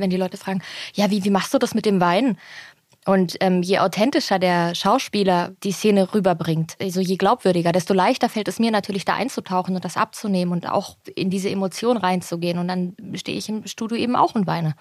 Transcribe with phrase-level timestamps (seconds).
[0.00, 0.62] wenn die Leute fragen,
[0.94, 2.38] ja, wie, wie machst du das mit dem Wein?
[3.08, 8.48] Und ähm, je authentischer der Schauspieler die Szene rüberbringt, also je glaubwürdiger, desto leichter fällt
[8.48, 12.58] es mir natürlich da einzutauchen und das abzunehmen und auch in diese Emotion reinzugehen.
[12.58, 14.74] Und dann stehe ich im Studio eben auch und weine.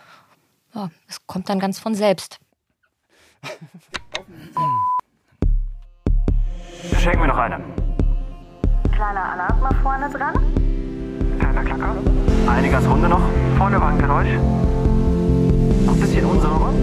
[0.75, 2.39] Ja, es kommt dann ganz von selbst.
[6.99, 7.63] Schenken wir noch eine.
[8.91, 10.33] Kleiner Alarm mal vorne dran.
[11.39, 11.95] Kleiner Klacker.
[12.47, 13.21] Eine Gasrunde noch.
[13.57, 14.76] Vorne war ein Geräusch.
[15.87, 16.73] Ein bisschen unsauber.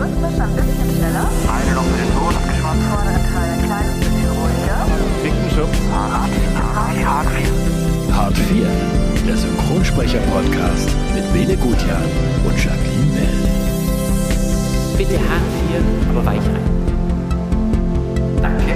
[0.00, 1.28] Rhythmisch ein bisschen schneller.
[1.46, 2.84] Eine noch für den Ton abgeschwatzt.
[2.90, 4.80] Vordere Teil ein kleines bisschen ruhiger.
[5.22, 5.78] Finkenschubs.
[5.92, 6.30] Hart,
[6.74, 8.14] hart, hart viel.
[8.14, 8.66] Hart 4.
[9.26, 12.02] Der Synchronsprecher-Podcast mit Bene Gutjahr
[12.44, 13.38] und Jacqueline Bell.
[14.96, 15.80] Bitte hart hier,
[16.10, 16.68] aber weich rein.
[18.42, 18.74] Danke.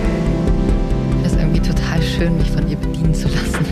[1.27, 3.66] ist irgendwie total schön, mich von ihr bedienen zu lassen.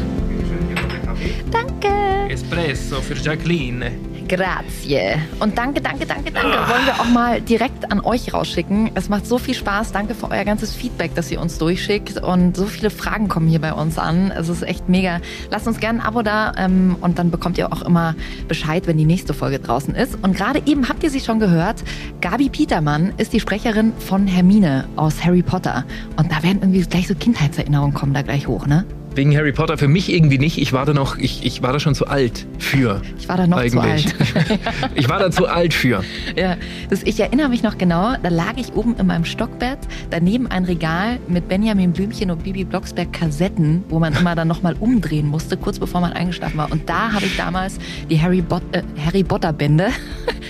[1.53, 1.89] Danke.
[2.33, 4.10] Espresso für Jacqueline.
[4.31, 5.17] Grazie.
[5.41, 6.53] Und danke, danke, danke, danke.
[6.53, 8.93] Wollen wir auch mal direkt an euch rausschicken.
[8.95, 9.91] Es macht so viel Spaß.
[9.91, 12.23] Danke für euer ganzes Feedback, das ihr uns durchschickt.
[12.23, 14.31] Und so viele Fragen kommen hier bei uns an.
[14.31, 15.21] Es ist echt mega.
[15.51, 18.15] Lasst uns gerne ein Abo da ähm, und dann bekommt ihr auch immer
[18.47, 20.17] Bescheid, wenn die nächste Folge draußen ist.
[20.23, 21.83] Und gerade eben habt ihr sie schon gehört.
[22.21, 25.85] Gabi Petermann ist die Sprecherin von Hermine aus Harry Potter.
[26.17, 28.85] Und da werden irgendwie gleich so Kindheitserinnerungen kommen da gleich hoch, ne?
[29.21, 30.57] Wegen Harry Potter für mich irgendwie nicht.
[30.57, 33.03] Ich war da noch, ich, ich war da schon zu alt für.
[33.19, 34.07] Ich war da noch eigentlich.
[34.07, 34.59] zu alt.
[34.95, 36.03] ich war da zu alt für.
[36.37, 36.57] Ja,
[36.89, 39.77] das, ich erinnere mich noch genau, da lag ich oben in meinem Stockbett,
[40.09, 44.75] daneben ein Regal mit Benjamin Blümchen und Bibi Blocksberg Kassetten, wo man immer dann nochmal
[44.81, 46.73] umdrehen musste, kurz bevor man eingeschlafen war.
[46.73, 47.77] Und da habe ich damals
[48.09, 49.89] die Harry, Bot äh, Harry Potter Bände.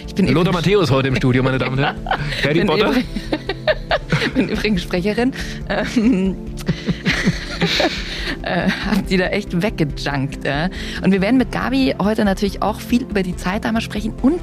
[0.06, 1.96] Ich bin Lothar Matthäus heute im Studio, meine Damen und Herren.
[2.44, 2.91] Harry bin Potter.
[2.91, 3.04] übrig-
[4.34, 5.32] bin übrigens Sprecherin.
[5.68, 6.36] Ähm,
[8.42, 10.44] äh, hab die da echt weggejunkt.
[10.44, 10.69] Ja.
[11.02, 14.14] Und wir werden mit Gabi heute natürlich auch viel über die Zeit damals sprechen.
[14.22, 14.41] Und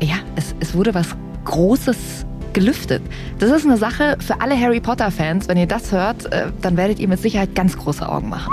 [0.00, 3.02] ja, es, es wurde was Großes gelüftet.
[3.38, 5.48] Das ist eine Sache für alle Harry Potter-Fans.
[5.48, 8.52] Wenn ihr das hört, äh, dann werdet ihr mit Sicherheit ganz große Augen machen.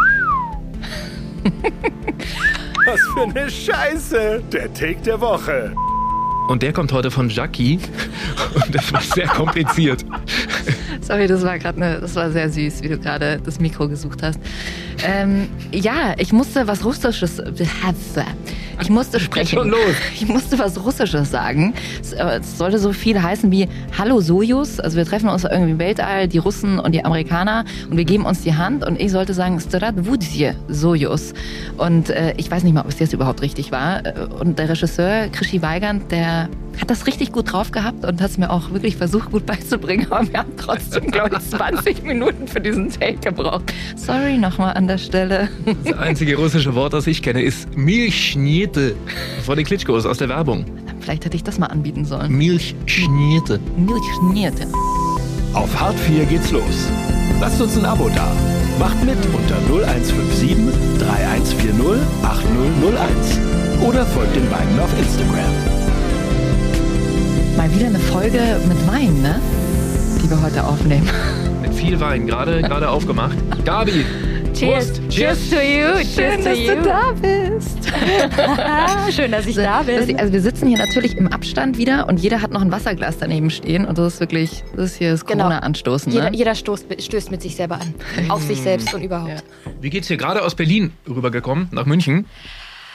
[2.85, 4.43] Was für eine Scheiße.
[4.51, 5.73] Der Take der Woche.
[6.47, 7.79] Und der kommt heute von Jackie.
[8.55, 10.05] Und das war sehr kompliziert.
[11.01, 14.23] Sorry, das war gerade ne, das war sehr süß, wie du gerade das Mikro gesucht
[14.23, 14.39] hast.
[15.05, 17.41] Ähm, ja, ich musste was Russisches.
[18.81, 19.57] Ich musste sprechen.
[19.57, 19.79] schon los.
[20.13, 21.73] Ich musste was Russisches sagen.
[22.01, 24.79] Es, äh, es sollte so viel heißen wie Hallo Sojus.
[24.79, 28.25] Also wir treffen uns irgendwie im Weltall, die Russen und die Amerikaner, und wir geben
[28.25, 28.85] uns die Hand.
[28.85, 31.33] Und ich sollte sagen Stradvudje Sojus.
[31.77, 34.05] Und äh, ich weiß nicht mal, ob es jetzt überhaupt richtig war.
[34.05, 36.49] Äh, Und der Regisseur Krischi Weigand, der
[36.79, 40.05] hat das richtig gut drauf gehabt und hat es mir auch wirklich versucht gut beizubringen.
[40.11, 40.76] Aber wir haben trotzdem,
[41.11, 43.73] glaube ich, 20 Minuten für diesen Take gebraucht.
[43.95, 45.49] Sorry nochmal an der Stelle.
[45.83, 48.95] Das einzige russische Wort, das ich kenne, ist Milchschniete.
[49.45, 50.65] Von den Klitschkos aus der Werbung.
[50.99, 52.31] Vielleicht hätte ich das mal anbieten sollen.
[52.31, 53.59] Milchschniete.
[53.77, 54.67] Milchschnierte.
[55.53, 56.89] Auf Hart 4 geht's los.
[57.39, 58.31] Lasst uns ein Abo da.
[58.79, 60.57] Macht mit unter 0157
[60.99, 63.39] 3140 8001.
[63.81, 65.53] Oder folgt den beiden auf Instagram.
[67.55, 69.39] Mal wieder eine Folge mit Wein, ne?
[70.23, 71.09] Die wir heute aufnehmen.
[71.61, 73.37] Mit viel Wein, gerade gerade aufgemacht.
[73.65, 74.05] Gabi!
[74.53, 74.91] Cheers.
[74.99, 75.09] Prost.
[75.09, 76.03] Cheers to you.
[76.15, 76.81] Cheers to you.
[76.83, 77.77] da bist.
[79.15, 80.17] Schön, dass ich da bin.
[80.19, 83.51] Also wir sitzen hier natürlich im Abstand wieder und jeder hat noch ein Wasserglas daneben
[83.51, 85.43] stehen und das ist wirklich, das ist hier das Genau.
[85.43, 86.11] Corona-Anstoßen.
[86.11, 86.37] Jeder, Ne?
[86.37, 87.93] jeder stoßt, stößt mit sich selber an.
[88.29, 89.29] Auf sich selbst und überhaupt.
[89.29, 89.71] Ja.
[89.79, 92.25] Wie geht's hier gerade aus Berlin rübergekommen nach München?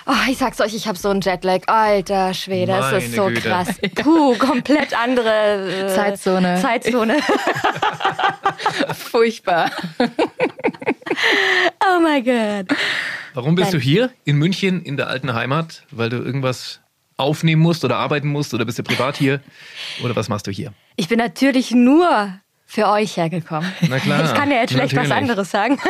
[0.06, 1.60] Oh, ich sag's euch, ich habe so einen Jetlag.
[1.66, 3.40] Alter Schwede, das ist Meine so Güte.
[3.48, 3.68] krass.
[3.94, 6.60] Puh, komplett andere äh, Zeitzone.
[6.60, 7.18] Zeitzone.
[8.94, 9.70] Furchtbar.
[11.80, 12.76] oh mein Gott.
[13.34, 13.80] Warum bist Nein.
[13.80, 15.84] du hier in München in der alten Heimat?
[15.90, 16.80] Weil du irgendwas
[17.16, 19.40] aufnehmen musst oder arbeiten musst oder bist du privat hier?
[20.02, 20.72] Oder was machst du hier?
[20.96, 22.40] Ich bin natürlich nur
[22.72, 23.70] für euch hergekommen.
[23.82, 25.12] Na klar, Ich kann ja jetzt schlecht was natürlich.
[25.30, 25.78] anderes sagen.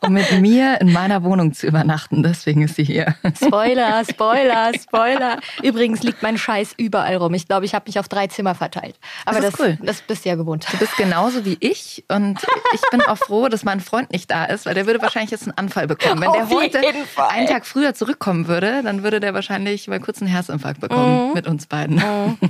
[0.00, 3.16] Um mit mir in meiner Wohnung zu übernachten, deswegen ist sie hier.
[3.42, 5.38] Spoiler, Spoiler, Spoiler.
[5.62, 7.34] Übrigens liegt mein Scheiß überall rum.
[7.34, 8.96] Ich glaube, ich habe mich auf drei Zimmer verteilt.
[9.24, 9.78] Aber Das das, ist cool.
[9.82, 10.64] das bist du ja gewohnt.
[10.70, 12.38] Du bist genauso wie ich und
[12.72, 15.42] ich bin auch froh, dass mein Freund nicht da ist, weil der würde wahrscheinlich jetzt
[15.48, 16.20] einen Anfall bekommen.
[16.22, 17.28] Wenn der Auf heute jeden Fall.
[17.30, 21.48] einen Tag früher zurückkommen würde, dann würde der wahrscheinlich mal kurz einen Herzinfarkt bekommen mit
[21.48, 22.00] uns beiden.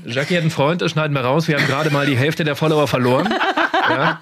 [0.04, 1.48] Jackie hat einen Freund, das schneiden wir raus.
[1.48, 3.15] Wir haben gerade mal die Hälfte der Follower verloren.
[3.88, 4.18] Ja,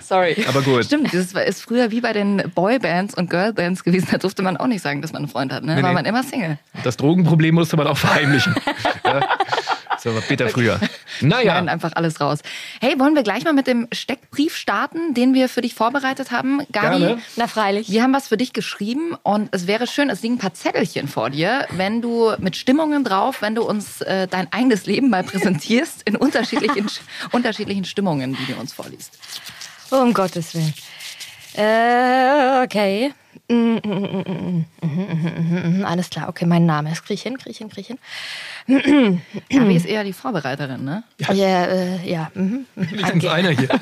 [0.00, 0.46] Sorry.
[0.48, 0.86] aber gut.
[0.86, 4.08] Stimmt, das ist früher wie bei den Boybands und Girlbands gewesen.
[4.10, 5.62] Da durfte man auch nicht sagen, dass man einen Freund hat.
[5.62, 5.76] Ne?
[5.76, 5.94] Nee, war nee.
[5.96, 6.58] man immer Single.
[6.82, 8.54] Das Drogenproblem musste man auch verheimlichen.
[9.04, 9.20] Ja.
[10.02, 10.80] So, war bitter früher.
[11.20, 11.52] Naja.
[11.52, 12.40] Schneiden einfach alles raus.
[12.80, 16.62] Hey, wollen wir gleich mal mit dem Steckbrief starten, den wir für dich vorbereitet haben?
[16.72, 17.22] Gabi, Gerne.
[17.36, 17.90] Na freilich.
[17.90, 21.06] wir haben was für dich geschrieben und es wäre schön, es liegen ein paar Zettelchen
[21.06, 25.22] vor dir, wenn du mit Stimmungen drauf, wenn du uns äh, dein eigenes Leben mal
[25.22, 26.88] präsentierst in unterschiedlichen,
[27.30, 29.18] unterschiedlichen Stimmungen, die du uns vorliest.
[29.90, 30.74] Um Gottes Willen.
[31.54, 33.12] Äh, okay.
[35.84, 37.98] Alles klar, okay, mein Name ist Griechin, Griechin, Griechin.
[38.66, 41.04] Gabi ist eher die Vorbereiterin, ne?
[41.18, 42.30] Ja, äh, ja.
[42.34, 43.28] mhm, mhm, Wenigstens okay.
[43.28, 43.68] einer hier.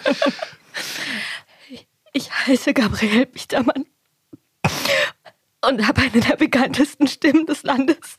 [2.13, 3.87] Ich heiße Gabriel Biedermann
[5.65, 8.19] und habe eine der bekanntesten Stimmen des Landes.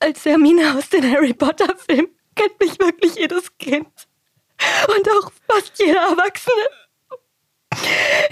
[0.00, 3.86] Als Hermine aus den Harry Potter Filmen kennt mich wirklich jedes Kind
[4.88, 6.64] und auch fast jeder Erwachsene.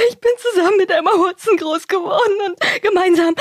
[0.09, 3.35] Ich bin zusammen mit Emma Watson groß geworden und gemeinsam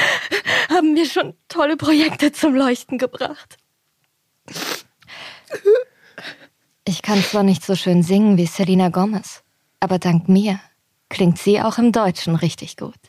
[0.70, 3.58] haben wir schon tolle Projekte zum Leuchten gebracht.
[6.86, 9.44] Ich kann zwar nicht so schön singen wie Selena Gomez,
[9.80, 10.60] aber dank mir
[11.10, 13.00] klingt sie auch im Deutschen richtig gut.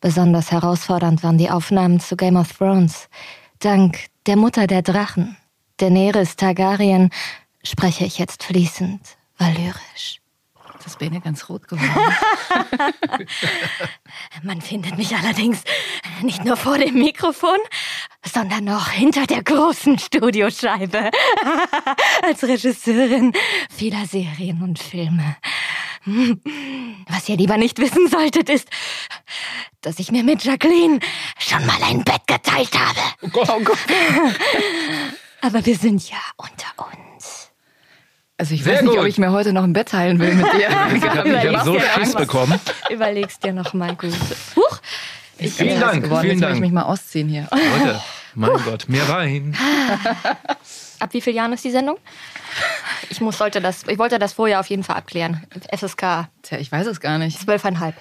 [0.00, 3.08] Besonders herausfordernd waren die Aufnahmen zu Game of Thrones.
[3.58, 5.36] Dank der Mutter der Drachen,
[5.78, 7.10] Daenerys Targaryen,
[7.62, 9.00] spreche ich jetzt fließend
[9.38, 10.20] valyrisch.
[10.86, 12.14] Das Bene ganz rot geworden.
[14.44, 15.64] Man findet mich allerdings
[16.22, 17.58] nicht nur vor dem Mikrofon,
[18.24, 21.10] sondern auch hinter der großen Studioscheibe.
[22.22, 23.32] Als Regisseurin
[23.68, 25.36] vieler Serien und Filme.
[27.08, 28.68] Was ihr lieber nicht wissen solltet, ist,
[29.80, 31.00] dass ich mir mit Jacqueline
[31.36, 33.00] schon mal ein Bett geteilt habe.
[33.22, 33.78] Oh Gott, oh Gott.
[35.40, 37.15] Aber wir sind ja unter uns.
[38.38, 39.00] Also ich Sehr weiß nicht, gut.
[39.00, 40.68] ob ich mir heute noch ein Bett teilen will mit dir.
[40.94, 42.20] Ich habe Überleg's so dir Schiss noch.
[42.20, 42.60] bekommen.
[42.90, 44.12] Überlegst dir noch mal gut.
[44.56, 44.78] Huch!
[45.38, 46.20] Ich Vielen Dank, geworden.
[46.22, 46.54] vielen Jetzt muss Dank.
[46.56, 47.46] ich mich mal ausziehen hier.
[47.50, 48.00] Leute,
[48.34, 49.56] mein Gott, mehr Wein.
[50.98, 51.96] Ab wie vielen Jahren ist die Sendung?
[53.10, 55.46] Ich muss, sollte das, ich wollte das vorher auf jeden Fall abklären.
[55.74, 57.38] FSK Tja, ich weiß es gar nicht.
[57.40, 57.94] zwölfeinhalb.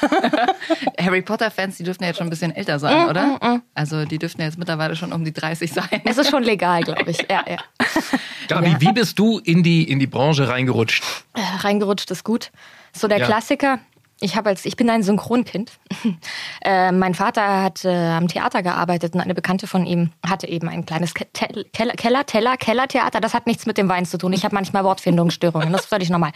[0.98, 3.60] Harry Potter-Fans, die dürften ja jetzt schon ein bisschen älter sein, oder?
[3.74, 5.88] Also die dürften ja jetzt mittlerweile schon um die 30 sein.
[6.04, 7.18] Es ist schon legal, glaube ich.
[7.30, 7.56] Ja, ja.
[8.48, 11.02] Gabi, wie bist du in die, in die Branche reingerutscht?
[11.34, 12.50] Äh, Reingerutscht ist gut.
[12.92, 13.26] So der Ja.
[13.26, 13.78] Klassiker.
[14.24, 15.70] Ich habe als ich bin ein Synchronkind.
[16.64, 20.66] äh, mein Vater hat äh, am Theater gearbeitet und eine Bekannte von ihm hatte eben
[20.70, 23.20] ein kleines Ke Tel- Keller, Keller, Teller, Kellertheater.
[23.20, 24.32] Das hat nichts mit dem Wein zu tun.
[24.32, 25.70] Ich habe manchmal Wortfindungsstörungen.
[25.72, 26.32] Das ist völlig normal.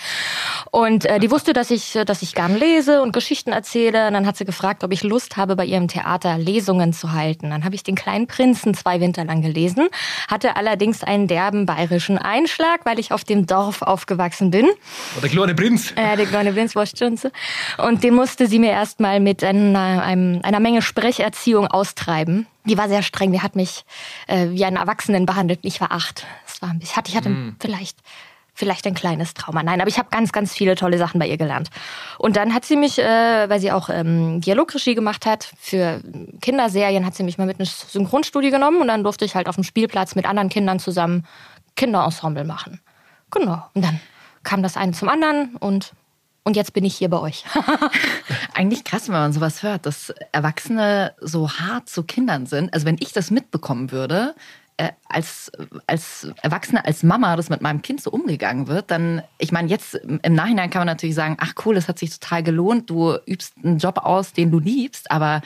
[0.70, 4.08] Und äh, die wusste, dass ich, dass ich gern lese und Geschichten erzähle.
[4.08, 7.48] Und dann hat sie gefragt, ob ich Lust habe, bei ihrem Theater Lesungen zu halten.
[7.48, 9.88] Dann habe ich den kleinen Prinzen zwei Winter lang gelesen,
[10.30, 14.66] hatte allerdings einen derben bayerischen Einschlag, weil ich auf dem Dorf aufgewachsen bin.
[15.16, 15.92] Oh, der kleine Prinz.
[15.96, 17.32] Äh, die kleine Blinzwurstschunze.
[17.78, 22.46] Und den musste sie mir erstmal mit einer, einem, einer Menge Sprecherziehung austreiben.
[22.64, 23.32] Die war sehr streng.
[23.32, 23.84] Die hat mich
[24.26, 25.60] äh, wie einen Erwachsenen behandelt.
[25.62, 26.26] Ich war acht.
[26.46, 27.98] Das war bisschen, hatte, ich hatte vielleicht,
[28.52, 29.62] vielleicht ein kleines Trauma.
[29.62, 31.70] Nein, aber ich habe ganz, ganz viele tolle Sachen bei ihr gelernt.
[32.18, 36.00] Und dann hat sie mich, äh, weil sie auch ähm, Dialogregie gemacht hat, für
[36.40, 39.54] Kinderserien hat sie mich mal mit ins Synchronstudio genommen und dann durfte ich halt auf
[39.54, 41.24] dem Spielplatz mit anderen Kindern zusammen
[41.76, 42.80] Kinderensemble machen.
[43.30, 43.62] Genau.
[43.74, 44.00] Und dann
[44.42, 45.92] kam das eine zum anderen und,
[46.44, 47.44] und jetzt bin ich hier bei euch.
[48.54, 52.72] Eigentlich krass, wenn man sowas hört, dass Erwachsene so hart zu Kindern sind.
[52.72, 54.34] Also wenn ich das mitbekommen würde,
[54.78, 55.50] äh, als,
[55.86, 59.94] als Erwachsene, als Mama, das mit meinem Kind so umgegangen wird, dann, ich meine, jetzt
[59.94, 63.54] im Nachhinein kann man natürlich sagen, ach cool, das hat sich total gelohnt, du übst
[63.62, 65.42] einen Job aus, den du liebst, aber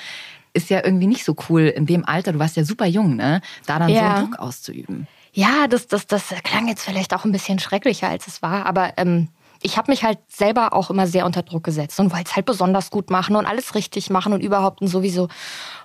[0.55, 3.41] ist ja irgendwie nicht so cool in dem Alter, du warst ja super jung, ne?
[3.67, 4.17] Da dann so Ja.
[4.17, 5.09] einen Druck auszuüben.
[5.33, 8.93] Ja, das, das, das klang jetzt vielleicht auch ein bisschen schrecklicher, als es war, aber
[8.99, 9.29] ähm,
[9.63, 12.47] ich habe mich halt selber auch immer sehr unter Druck gesetzt und wollte es halt
[12.47, 15.29] besonders gut machen und alles richtig machen und überhaupt und sowieso.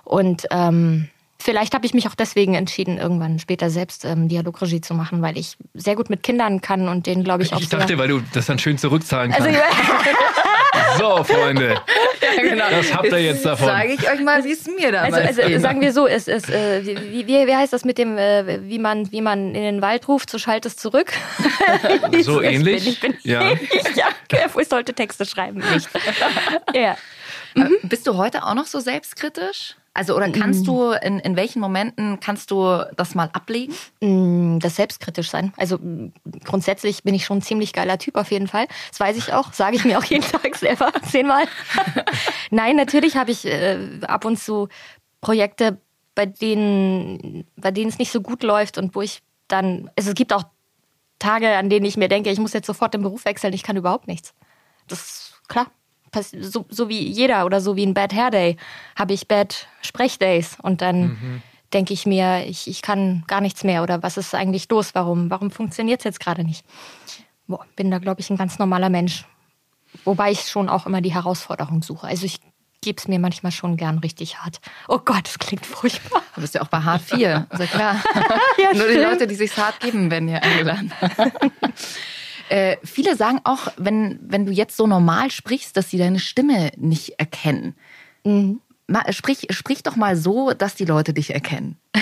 [0.04, 1.08] Und ähm,
[1.38, 5.38] vielleicht habe ich mich auch deswegen entschieden, irgendwann später selbst ähm, Dialogregie zu machen, weil
[5.38, 8.20] ich sehr gut mit Kindern kann und denen, glaube ich, auch Ich dachte, weil du
[8.32, 9.46] das dann schön zurückzahlen kannst.
[9.46, 9.60] also,
[10.96, 11.80] so, Freunde.
[12.70, 13.66] Das habt ihr jetzt davon.
[13.66, 16.48] Sage ich euch mal, wie es mir damals Also, also sagen wir so, es ist,
[16.50, 19.82] äh, wie, wie, wie heißt das mit dem, äh, wie man, wie man in den
[19.82, 21.12] Wald ruft, so schallt es zurück.
[22.22, 22.84] So Ich ähnlich?
[22.84, 23.52] Bin, ich bin, Ja.
[23.52, 24.06] ich, ja,
[24.60, 25.88] ich sollte Texte schreiben, nicht.
[26.74, 26.96] ja.
[27.56, 29.74] Äh, Bist du heute auch noch so selbstkritisch?
[29.94, 33.74] Also oder kannst du in, in welchen Momenten kannst du das mal ablegen?
[34.00, 35.52] Mm, Das selbstkritisch sein.
[35.56, 35.78] Also
[36.44, 38.68] grundsätzlich bin ich schon ein ziemlich geiler Typ auf jeden Fall.
[38.90, 41.46] Das weiß ich auch, sage ich mir auch jeden Tag selber zehnmal.
[42.50, 44.68] Nein, natürlich habe ich äh, ab und zu
[45.20, 45.78] Projekte,
[46.14, 50.14] bei denen, bei denen es nicht so gut läuft und wo ich dann, also es
[50.14, 50.44] gibt auch
[51.18, 53.76] Tage, an denen ich mir denke, ich muss jetzt sofort den Beruf wechseln, ich kann
[53.76, 54.34] überhaupt nichts.
[54.86, 55.66] Das ist klar.
[56.22, 58.56] So, so wie jeder oder so wie ein Bad Hair Day
[58.96, 63.82] habe ich Bad Sprechdays und dann denke ich mir, ich, ich kann gar nichts mehr
[63.82, 64.94] oder was ist eigentlich los?
[64.94, 66.64] Warum, warum funktioniert es jetzt gerade nicht?
[67.46, 69.24] Boah, bin da, glaube ich, ein ganz normaler Mensch.
[70.04, 72.06] Wobei ich schon auch immer die Herausforderung suche.
[72.06, 72.40] Also ich
[72.80, 74.60] gebe es mir manchmal schon gern richtig hart.
[74.86, 76.22] Oh Gott, das klingt furchtbar.
[76.34, 77.96] Du bist ja auch bei hart 4, ist ja klar.
[78.58, 78.98] Ja, Nur die.
[78.98, 80.92] Leute, die sich hart geben, werden hier eingeladen.
[82.50, 86.70] äh, viele sagen auch, wenn, wenn du jetzt so normal sprichst, dass sie deine Stimme
[86.76, 87.74] nicht erkennen.
[88.24, 88.60] Mhm.
[88.86, 91.76] Ma, sprich, sprich doch mal so, dass die Leute dich erkennen.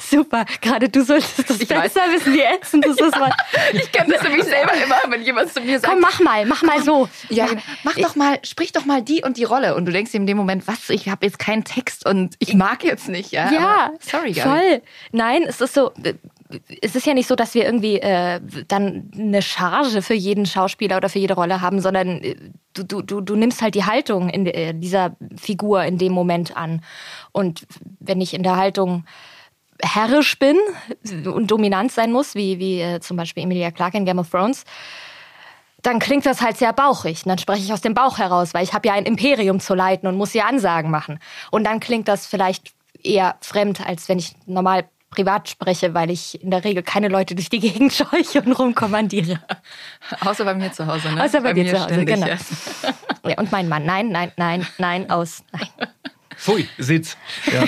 [0.00, 1.94] Super, gerade du solltest das Ich weiß.
[1.94, 3.16] besser wissen, wie ätzend das ist.
[3.18, 3.32] Mann.
[3.72, 6.62] Ich kenne das nämlich selber immer, wenn jemand zu mir sagt, Komm, mach mal, mach
[6.62, 7.08] mal so.
[7.30, 7.46] ja,
[7.82, 9.74] mach doch mal, sprich doch mal die und die Rolle.
[9.74, 12.54] Und du denkst dir in dem Moment, was, ich habe jetzt keinen Text und ich
[12.54, 13.32] mag jetzt nicht.
[13.32, 14.48] Ja, Ja, sorry, Gabi.
[14.48, 14.82] voll.
[15.12, 15.92] Nein, es ist so.
[16.80, 20.96] Es ist ja nicht so, dass wir irgendwie äh, dann eine Charge für jeden Schauspieler
[20.96, 22.36] oder für jede Rolle haben, sondern äh,
[22.74, 26.56] du, du, du, du nimmst halt die Haltung in äh, dieser Figur in dem Moment
[26.56, 26.82] an.
[27.32, 27.66] Und
[28.00, 29.04] wenn ich in der Haltung
[29.82, 30.56] herrisch bin
[31.26, 34.64] und dominant sein muss, wie, wie äh, zum Beispiel Emilia Clarke in Game of Thrones,
[35.82, 37.24] dann klingt das halt sehr bauchig.
[37.24, 39.74] Und dann spreche ich aus dem Bauch heraus, weil ich habe ja ein Imperium zu
[39.74, 41.20] leiten und muss hier Ansagen machen.
[41.50, 42.72] Und dann klingt das vielleicht
[43.02, 47.34] eher fremd, als wenn ich normal privat spreche, weil ich in der Regel keine Leute
[47.34, 49.40] durch die Gegend scheuche und rumkommandiere.
[50.20, 51.24] Außer bei mir zu Hause, ne?
[51.24, 52.26] Außer bei dir zu Hause, genau.
[52.26, 52.36] ja.
[53.26, 55.68] Ja, und mein Mann, nein, nein, nein, nein, aus, nein.
[56.36, 57.16] Pfui, Sitz.
[57.50, 57.64] Ja.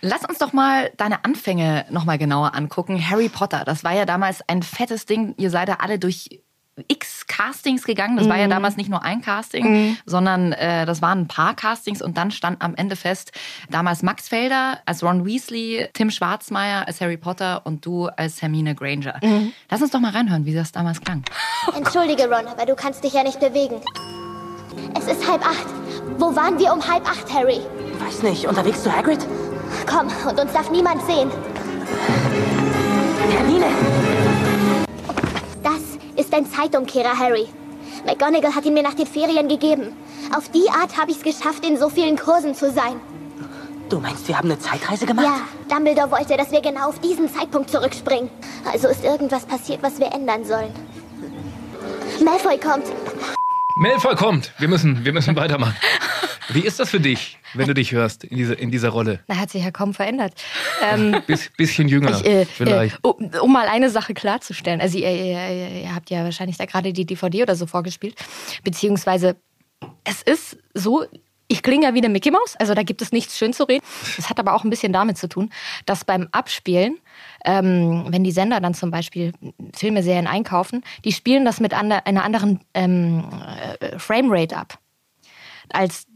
[0.00, 3.06] Lass uns doch mal deine Anfänge noch mal genauer angucken.
[3.08, 5.34] Harry Potter, das war ja damals ein fettes Ding.
[5.36, 6.40] Ihr seid ja alle durch
[6.88, 8.16] x Castings gegangen.
[8.16, 12.02] Das war ja damals nicht nur ein Casting, sondern äh, das waren ein paar Castings
[12.02, 13.32] und dann stand am Ende fest,
[13.70, 18.74] damals Max Felder als Ron Weasley, Tim Schwarzmeier als Harry Potter und du als Hermine
[18.74, 19.20] Granger.
[19.70, 21.22] Lass uns doch mal reinhören, wie das damals klang.
[21.76, 23.76] Entschuldige, Ron, aber du kannst dich ja nicht bewegen.
[24.96, 25.66] Es ist halb acht.
[26.18, 27.60] Wo waren wir um halb acht, Harry?
[27.98, 29.20] Weiß nicht, unterwegs zu Hagrid?
[29.86, 31.30] Komm, und uns darf niemand sehen.
[33.30, 33.66] Hermine!
[36.30, 37.48] Das ist ein Zeitumkehrer, Harry.
[38.06, 39.92] McGonagall hat ihn mir nach den Ferien gegeben.
[40.36, 43.00] Auf die Art habe ich es geschafft, in so vielen Kursen zu sein.
[43.88, 45.26] Du meinst, wir haben eine Zeitreise gemacht?
[45.26, 45.40] Ja,
[45.74, 48.30] Dumbledore wollte, dass wir genau auf diesen Zeitpunkt zurückspringen.
[48.72, 50.72] Also ist irgendwas passiert, was wir ändern sollen.
[52.24, 52.84] Malfoy kommt.
[53.74, 54.52] Malfoy kommt.
[54.58, 55.76] Wir müssen, wir müssen weitermachen.
[56.50, 59.20] Wie ist das für dich, wenn du dich hörst in, diese, in dieser Rolle?
[59.28, 60.34] Na, hat sich ja kaum verändert.
[60.82, 62.96] Ähm, Biss, bisschen jünger, Ich, äh, vielleicht.
[62.96, 64.80] Äh, um, um mal eine Sache klarzustellen.
[64.80, 68.14] Also ihr, ihr, ihr habt ja wahrscheinlich da gerade die DVD oder so vorgespielt.
[68.62, 69.36] Beziehungsweise
[70.04, 71.04] es ist so,
[71.48, 72.54] ich klinge ja wie eine Mickey Maus.
[72.56, 73.84] Also da gibt es nichts schön zu reden.
[74.16, 75.50] Das hat aber auch ein bisschen damit zu tun,
[75.84, 76.98] dass beim Abspielen,
[77.44, 79.32] ähm, wenn die Sender dann zum Beispiel
[79.74, 83.24] Filme, Serien einkaufen, die spielen das mit einer anderen ähm,
[83.80, 84.78] äh, Framerate ab.
[85.72, 86.06] Als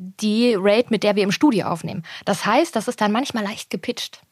[0.00, 2.04] die Rate, mit der wir im Studio aufnehmen.
[2.24, 4.22] Das heißt, das ist dann manchmal leicht gepitcht.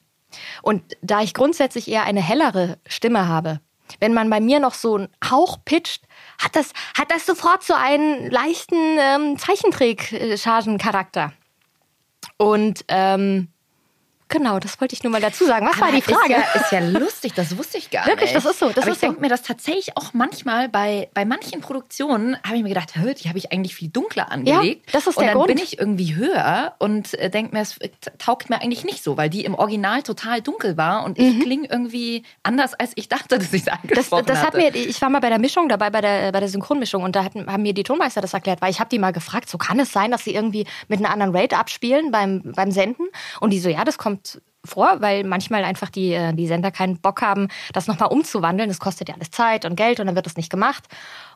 [0.63, 3.61] Und da ich grundsätzlich eher eine hellere Stimme habe,
[4.01, 6.03] wenn man bei mir noch so einen Hauch pitcht,
[6.43, 11.33] hat das, hat das sofort so einen leichten ähm, Zeichentrick-Chargencharakter.
[12.37, 13.49] Und ähm,
[14.29, 15.67] genau, das wollte ich nur mal dazu sagen.
[15.67, 16.35] Was war die Frage?
[16.35, 18.37] Ist ja, ist ja lustig, das wusste ich gar Wirklich, nicht.
[18.37, 19.21] das ist so, das Aber ist ich denke so.
[19.23, 23.39] mir das tatsächlich auch manchmal bei, bei manchen Produktionen, habe ich mir gedacht, die habe
[23.39, 24.89] ich eigentlich viel dunkler angelegt.
[24.93, 25.49] das ist und der dann Grund.
[25.49, 27.79] bin ich irgendwie höher und äh, denke mir, es
[28.19, 31.69] taugt mir eigentlich nicht so, weil die im Original total dunkel war und ich klinge
[31.69, 34.59] irgendwie anders, als ich dachte, dass ich es Das, angesprochen das hat hatte.
[34.59, 37.25] mir, ich war mal bei der Mischung dabei, bei der, bei der Synchronmischung und da
[37.25, 39.79] hatten, haben mir die Tonmeister das erklärt, weil ich habe die mal gefragt, so kann
[39.81, 43.07] es sein, dass sie irgendwie mit einer anderen Rate abspielen beim, beim Senden?
[43.41, 44.18] Und die so, ja, das kommt
[44.65, 48.69] vor, weil manchmal einfach die, äh, die Sender keinen Bock haben, das nochmal umzuwandeln.
[48.69, 50.85] Das kostet ja alles Zeit und Geld und dann wird das nicht gemacht.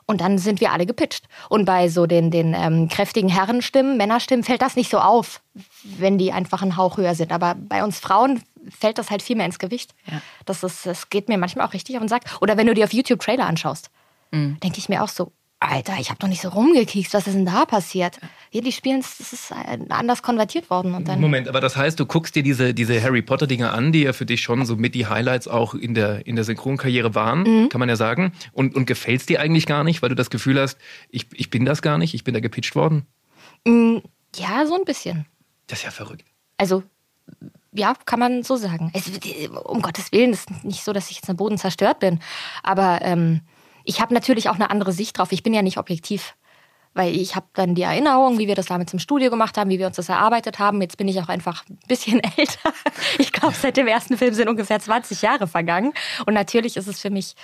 [0.05, 1.25] Und dann sind wir alle gepitcht.
[1.49, 5.41] Und bei so den, den ähm, kräftigen Herrenstimmen, Männerstimmen fällt das nicht so auf,
[5.83, 7.31] wenn die einfach einen Hauch höher sind.
[7.31, 9.95] Aber bei uns Frauen fällt das halt viel mehr ins Gewicht.
[10.05, 10.21] Ja.
[10.45, 12.23] Das, ist, das geht mir manchmal auch richtig auf den Sack.
[12.41, 13.89] Oder wenn du dir auf YouTube Trailer anschaust,
[14.33, 15.31] denke ich mir auch so,
[15.69, 18.19] Alter, ich habe doch nicht so rumgekiekst, was ist denn da passiert?
[18.49, 19.51] Hier, die spielen, das ist
[19.89, 20.93] anders konvertiert worden.
[20.93, 24.01] Und dann, Moment, aber das heißt, du guckst dir diese, diese Harry Potter-Dinger an, die
[24.03, 27.43] ja für dich schon so mit die Highlights auch in der, in der Synchronkarriere waren,
[27.43, 27.69] Mhm.
[27.69, 28.33] kann man ja sagen.
[28.51, 30.77] Und, und gefällt's dir eigentlich gar nicht, weil du das Gefühl hast,
[31.09, 33.05] ich, ich bin das gar nicht, ich bin da gepitcht worden?
[33.65, 35.25] Ja, so ein bisschen.
[35.67, 36.25] Das ist ja verrückt.
[36.57, 36.83] Also,
[37.71, 38.91] ja, kann man so sagen.
[38.93, 39.09] Es,
[39.63, 42.19] um Gottes Willen, es ist nicht so, dass ich jetzt am Boden zerstört bin.
[42.61, 43.41] Aber ähm,
[43.83, 45.31] ich habe natürlich auch eine andere Sicht drauf.
[45.31, 46.35] Ich bin ja nicht objektiv.
[46.95, 49.79] Weil ich habe dann die Erinnerung, wie wir das damals im Studio gemacht haben, wie
[49.79, 50.79] wir uns das erarbeitet haben.
[50.79, 52.71] Jetzt bin ich auch einfach ein bisschen älter.
[53.17, 55.93] Ich glaube, seit dem ersten Film sind ungefähr 20 Jahre vergangen.
[56.27, 57.35] Und natürlich ist es für mich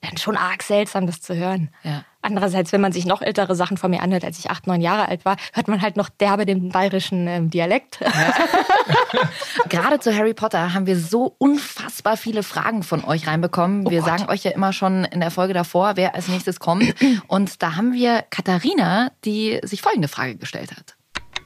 [0.00, 1.70] dann schon arg seltsam, das zu hören.
[1.82, 2.04] Ja.
[2.22, 5.08] Andererseits, wenn man sich noch ältere Sachen von mir anhört, als ich acht, neun Jahre
[5.08, 8.00] alt war, hört man halt noch derbe den bayerischen ähm, Dialekt.
[9.68, 13.88] Gerade zu Harry Potter haben wir so unfassbar viele Fragen von euch reinbekommen.
[13.88, 16.94] wir sagen euch ja immer schon in der Folge davor, wer als nächstes kommt.
[17.28, 20.96] Und da haben wir Katharina, die sich folgende Frage gestellt hat.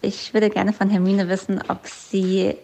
[0.01, 2.57] Ich würde gerne von Hermine wissen, ob sie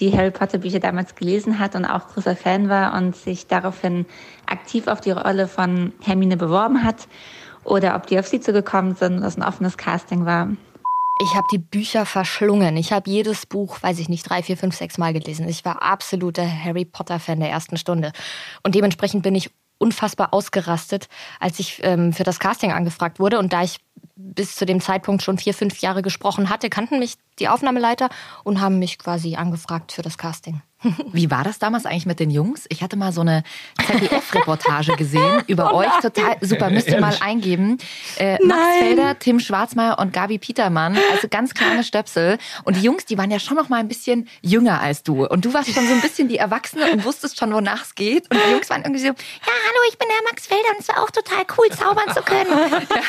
[0.00, 4.06] die Harry Potter Bücher damals gelesen hat und auch großer Fan war und sich daraufhin
[4.46, 7.06] aktiv auf die Rolle von Hermine beworben hat
[7.64, 10.48] oder ob die auf sie zugekommen sind und ein offenes Casting war.
[11.22, 12.78] Ich habe die Bücher verschlungen.
[12.78, 15.46] Ich habe jedes Buch, weiß ich nicht, drei, vier, fünf, sechs Mal gelesen.
[15.48, 18.12] Ich war absoluter Harry Potter-Fan der ersten Stunde.
[18.62, 23.38] Und dementsprechend bin ich unfassbar ausgerastet, als ich ähm, für das Casting angefragt wurde.
[23.38, 23.76] Und da ich
[24.16, 28.08] bis zu dem Zeitpunkt schon vier, fünf Jahre gesprochen hatte, kannten mich die Aufnahmeleiter
[28.44, 30.62] und haben mich quasi angefragt für das Casting.
[31.12, 32.64] Wie war das damals eigentlich mit den Jungs?
[32.68, 33.42] Ich hatte mal so eine
[33.86, 35.90] ZDF-Reportage gesehen über oh euch.
[36.00, 37.76] Total super, müsst ihr mal eingeben.
[38.16, 42.38] Äh, Max Felder, Tim Schwarzmeier und Gabi Petermann, also ganz kleine Stöpsel.
[42.64, 45.26] Und die Jungs, die waren ja schon noch mal ein bisschen jünger als du.
[45.26, 48.30] Und du warst schon so ein bisschen die Erwachsene und wusstest schon, wonach es geht.
[48.30, 50.88] Und die Jungs waren irgendwie so, ja, hallo, ich bin der Max Felder und es
[50.88, 52.50] war auch total cool, zaubern zu können.
[52.90, 53.02] Ja.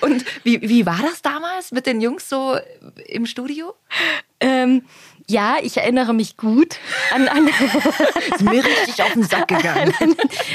[0.00, 2.56] Und wie, wie war das damals mit den Jungs so
[3.06, 3.74] im Studio?
[4.40, 4.82] Ähm,
[5.30, 6.76] ja, ich erinnere mich gut
[7.14, 7.28] an.
[7.28, 9.92] an ist mir richtig auf den Sack gegangen.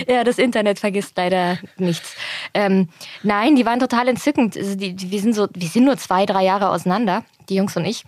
[0.07, 2.15] ja, das Internet vergisst leider nichts.
[2.53, 2.89] Ähm,
[3.21, 4.57] nein, die waren total entzückend.
[4.57, 7.77] Also die, die, wir, sind so, wir sind nur zwei, drei Jahre auseinander, die Jungs
[7.77, 8.03] und ich.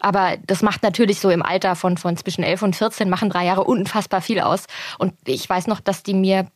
[0.00, 3.44] Aber das macht natürlich so im Alter von, von zwischen 11 und 14, machen drei
[3.44, 4.64] Jahre unfassbar viel aus.
[4.98, 6.46] Und ich weiß noch, dass die mir,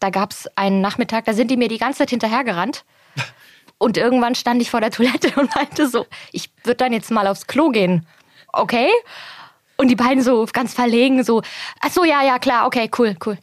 [0.00, 2.84] da gab es einen Nachmittag, da sind die mir die ganze Zeit hinterhergerannt.
[3.84, 7.26] Und irgendwann stand ich vor der Toilette und meinte so, ich würde dann jetzt mal
[7.26, 8.06] aufs Klo gehen
[8.56, 8.88] okay.
[9.76, 11.42] Und die beiden so ganz verlegen, so,
[11.80, 13.36] ach so, ja, ja, klar, okay, cool, cool.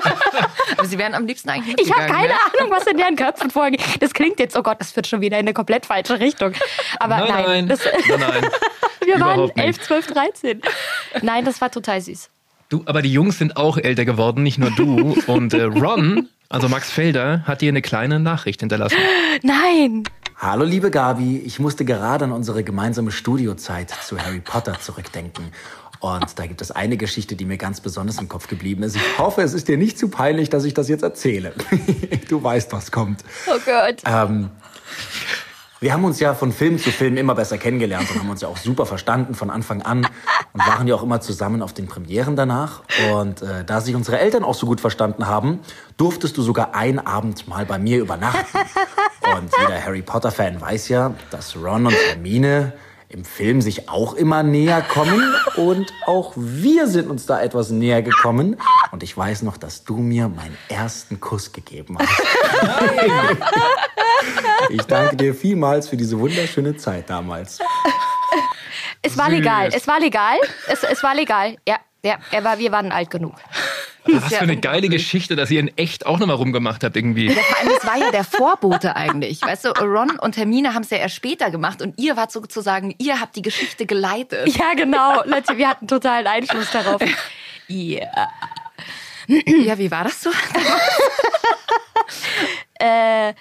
[0.78, 2.34] Aber sie wären am liebsten eigentlich Ich habe keine ne?
[2.58, 3.82] Ahnung, was in deren Köpfen vorgeht.
[4.00, 6.54] Das klingt jetzt, oh Gott, das führt schon wieder in eine komplett falsche Richtung.
[6.98, 7.68] Aber nein, nein, nein.
[7.68, 8.50] Das, nein, nein.
[9.04, 10.62] wir waren 11, 12, 13.
[11.20, 12.30] Nein, das war total süß.
[12.72, 15.14] Du, aber die Jungs sind auch älter geworden, nicht nur du.
[15.26, 18.96] Und äh, Ron, also Max Felder, hat dir eine kleine Nachricht hinterlassen.
[19.42, 20.04] Nein!
[20.38, 25.52] Hallo liebe Gabi, ich musste gerade an unsere gemeinsame Studiozeit zu Harry Potter zurückdenken.
[26.00, 28.96] Und da gibt es eine Geschichte, die mir ganz besonders im Kopf geblieben ist.
[28.96, 31.52] Ich hoffe, es ist dir nicht zu peinlich, dass ich das jetzt erzähle.
[32.30, 33.22] du weißt, was kommt.
[33.48, 34.00] Oh Gott.
[34.06, 34.48] Ähm,
[35.82, 38.46] wir haben uns ja von Film zu Film immer besser kennengelernt und haben uns ja
[38.46, 40.06] auch super verstanden von Anfang an
[40.52, 42.84] und waren ja auch immer zusammen auf den Premieren danach.
[43.12, 45.58] Und äh, da sich unsere Eltern auch so gut verstanden haben,
[45.96, 48.58] durftest du sogar einen Abend mal bei mir übernachten.
[49.36, 52.74] Und jeder Harry Potter-Fan weiß ja, dass Ron und Hermine
[53.12, 58.02] im Film sich auch immer näher kommen und auch wir sind uns da etwas näher
[58.02, 58.56] gekommen.
[58.90, 62.22] Und ich weiß noch, dass du mir meinen ersten Kuss gegeben hast.
[64.70, 67.58] ich danke dir vielmals für diese wunderschöne Zeit damals.
[69.02, 70.36] Es war legal, es war legal,
[70.68, 71.78] es, es war legal, ja.
[72.04, 73.34] Ja, er war, wir waren alt genug.
[74.04, 77.26] Was für eine geile Geschichte, dass ihr in echt auch nochmal rumgemacht habt irgendwie.
[77.28, 79.42] Ja, vor allem, das war ja der Vorbote eigentlich.
[79.42, 82.94] Weißt du, Ron und Hermine haben es ja erst später gemacht und ihr wart sozusagen,
[82.98, 84.48] ihr habt die Geschichte geleitet.
[84.56, 85.22] Ja, genau.
[85.24, 87.00] Leute, wir hatten totalen Einfluss darauf.
[87.68, 88.28] Ja.
[89.28, 90.30] Ja, wie war das so?
[92.74, 93.32] äh,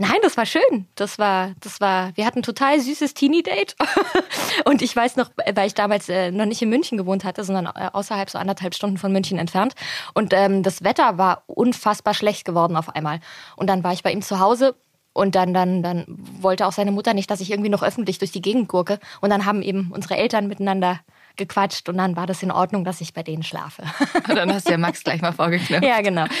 [0.00, 0.86] Nein, das war schön.
[0.94, 3.74] Das war, das war, wir hatten ein total süßes Teenie-Date.
[4.64, 7.66] Und ich weiß noch, weil ich damals äh, noch nicht in München gewohnt hatte, sondern
[7.66, 9.74] äh, außerhalb so anderthalb Stunden von München entfernt.
[10.14, 13.18] Und ähm, das Wetter war unfassbar schlecht geworden auf einmal.
[13.56, 14.76] Und dann war ich bei ihm zu Hause
[15.12, 18.30] und dann, dann, dann wollte auch seine Mutter nicht, dass ich irgendwie noch öffentlich durch
[18.30, 19.00] die Gegend gurke.
[19.20, 21.00] Und dann haben eben unsere Eltern miteinander
[21.38, 23.82] gequatscht und dann war das in Ordnung, dass ich bei denen schlafe.
[24.28, 25.84] Dann hast du ja Max gleich mal vorgeknüpft.
[25.84, 26.26] Ja, genau.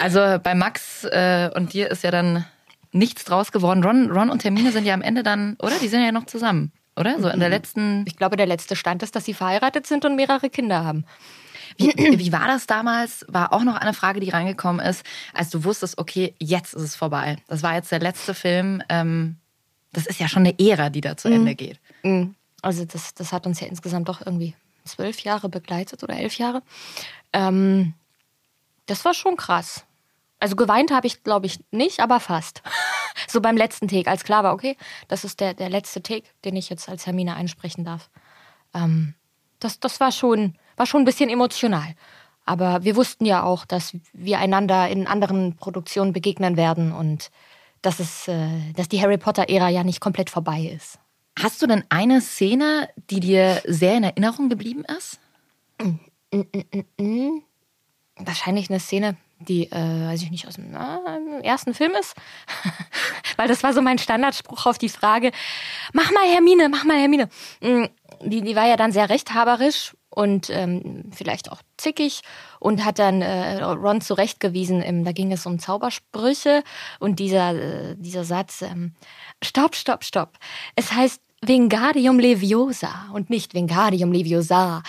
[0.00, 2.44] Also bei Max äh, und dir ist ja dann
[2.92, 3.82] nichts draus geworden.
[3.82, 5.78] Ron, Ron und Hermine sind ja am Ende dann, oder?
[5.80, 7.20] Die sind ja noch zusammen, oder?
[7.20, 8.04] So in der letzten.
[8.06, 11.04] Ich glaube, der letzte Stand ist, dass sie verheiratet sind und mehrere Kinder haben.
[11.78, 13.24] Wie, wie war das damals?
[13.28, 16.96] War auch noch eine Frage, die reingekommen ist, als du wusstest, okay, jetzt ist es
[16.96, 17.36] vorbei.
[17.46, 18.82] Das war jetzt der letzte Film.
[18.88, 19.36] Ähm,
[19.92, 21.80] das ist ja schon eine Ära, die da zu Ende geht.
[22.02, 22.34] Mhm.
[22.62, 26.62] Also das, das hat uns ja insgesamt doch irgendwie zwölf Jahre begleitet oder elf Jahre.
[27.32, 27.94] Ähm,
[28.86, 29.84] das war schon krass.
[30.40, 32.62] Also geweint habe ich, glaube ich, nicht, aber fast.
[33.28, 34.76] so beim letzten Take, als klar war, okay,
[35.08, 38.10] das ist der, der letzte Take, den ich jetzt als Hermine einsprechen darf.
[38.74, 39.14] Ähm,
[39.58, 41.94] das, das war schon, war schon ein bisschen emotional.
[42.44, 47.30] Aber wir wussten ja auch, dass wir einander in anderen Produktionen begegnen werden und
[47.82, 50.98] dass, es, äh, dass die Harry Potter-Ära ja nicht komplett vorbei ist.
[51.42, 55.20] Hast du denn eine Szene, die dir sehr in Erinnerung geblieben ist?
[55.80, 55.98] Mm,
[56.36, 57.42] mm, mm,
[58.16, 61.00] Wahrscheinlich eine Szene, die, äh, weiß ich nicht, aus dem, na,
[61.42, 62.16] ersten Film ist.
[63.36, 65.30] Weil das war so mein Standardspruch auf die Frage,
[65.92, 67.28] mach mal Hermine, mach mal Hermine.
[67.60, 72.22] die, die war ja dann sehr rechthaberisch und ähm, vielleicht auch zickig
[72.58, 74.82] und hat dann äh, Ron zurechtgewiesen.
[74.82, 76.64] Im, da ging es um Zaubersprüche
[76.98, 78.94] und dieser, äh, dieser Satz, ähm,
[79.40, 80.32] stopp, stopp, stopp.
[80.74, 84.82] Es heißt Vingadium Leviosa und nicht Vingadium Leviosa.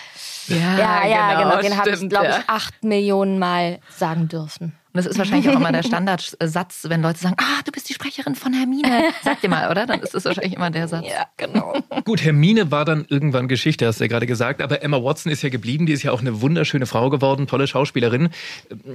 [0.48, 1.50] ja, ja, genau.
[1.50, 2.44] genau, Den habe ich, glaube ich, ja.
[2.48, 4.74] acht Millionen Mal sagen dürfen.
[4.92, 7.94] Und das ist wahrscheinlich auch immer der Standardsatz, wenn Leute sagen, ah, du bist die
[7.94, 9.12] Sprecherin von Hermine.
[9.24, 9.86] Sag dir mal, oder?
[9.86, 11.06] Dann ist das wahrscheinlich immer der Satz.
[11.08, 11.76] Ja, genau.
[12.06, 14.64] Gut, Hermine war dann irgendwann Geschichte, hast du ja gerade gesagt.
[14.64, 15.86] Aber Emma Watson ist ja geblieben.
[15.86, 18.30] Die ist ja auch eine wunderschöne Frau geworden, tolle Schauspielerin.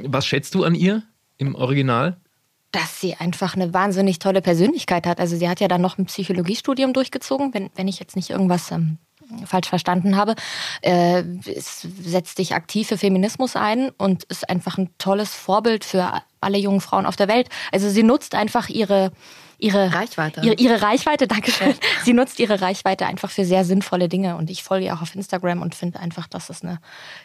[0.03, 1.05] Was schätzt du an ihr
[1.37, 2.17] im Original?
[2.75, 5.21] Dass sie einfach eine wahnsinnig tolle Persönlichkeit hat.
[5.21, 8.71] Also sie hat ja dann noch ein Psychologiestudium durchgezogen, wenn, wenn ich jetzt nicht irgendwas
[8.73, 8.99] ähm,
[9.47, 10.35] falsch verstanden habe.
[10.83, 16.23] Äh, es setzt sich aktiv für Feminismus ein und ist einfach ein tolles Vorbild für
[16.41, 17.49] alle jungen Frauen auf der Welt.
[17.73, 19.13] Also sie nutzt einfach ihre
[19.57, 20.41] ihre Reichweite.
[20.43, 21.75] Ihre, ihre Reichweite, danke schön.
[22.03, 25.15] Sie nutzt ihre Reichweite einfach für sehr sinnvolle Dinge und ich folge ihr auch auf
[25.15, 26.81] Instagram und finde einfach, dass es eine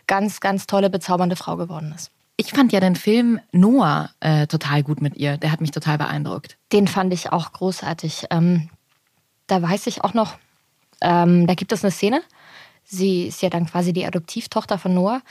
[0.06, 2.12] ganz, ganz tolle, bezaubernde Frau geworden ist.
[2.40, 5.36] Ich fand ja den Film Noah äh, total gut mit ihr.
[5.36, 6.58] Der hat mich total beeindruckt.
[6.72, 8.28] Den fand ich auch großartig.
[8.30, 8.70] Ähm,
[9.48, 10.38] da weiß ich auch noch,
[11.02, 12.22] ähm, da gibt es eine Szene.
[12.86, 15.22] Sie ist ja dann quasi die Adoptivtochter von Noah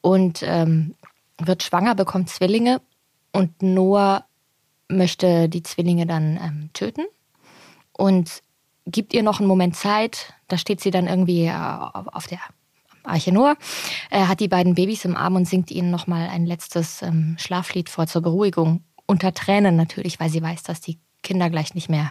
[0.00, 0.96] und ähm,
[1.38, 2.80] wird schwanger, bekommt Zwillinge
[3.30, 4.24] und Noah
[4.88, 7.04] möchte die Zwillinge dann ähm, töten
[7.92, 8.42] und
[8.86, 10.34] gibt ihr noch einen Moment Zeit.
[10.48, 12.40] Da steht sie dann irgendwie äh, auf der
[13.06, 13.56] Arche Noah,
[14.10, 17.88] äh, hat die beiden Babys im Arm und singt ihnen nochmal ein letztes ähm, Schlaflied
[17.88, 18.82] vor zur Beruhigung.
[19.06, 22.10] Unter Tränen natürlich, weil sie weiß, dass die Kinder gleich nicht mehr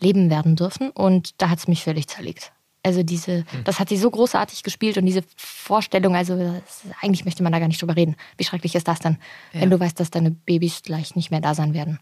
[0.00, 0.90] leben werden dürfen.
[0.90, 2.52] Und da hat es mich völlig zerlegt.
[2.82, 7.42] Also diese, das hat sie so großartig gespielt und diese Vorstellung, also das, eigentlich möchte
[7.42, 8.14] man da gar nicht drüber reden.
[8.38, 9.18] Wie schrecklich ist das dann,
[9.52, 9.62] Ja.
[9.62, 11.98] wenn du weißt, dass deine Babys gleich nicht mehr da sein werden.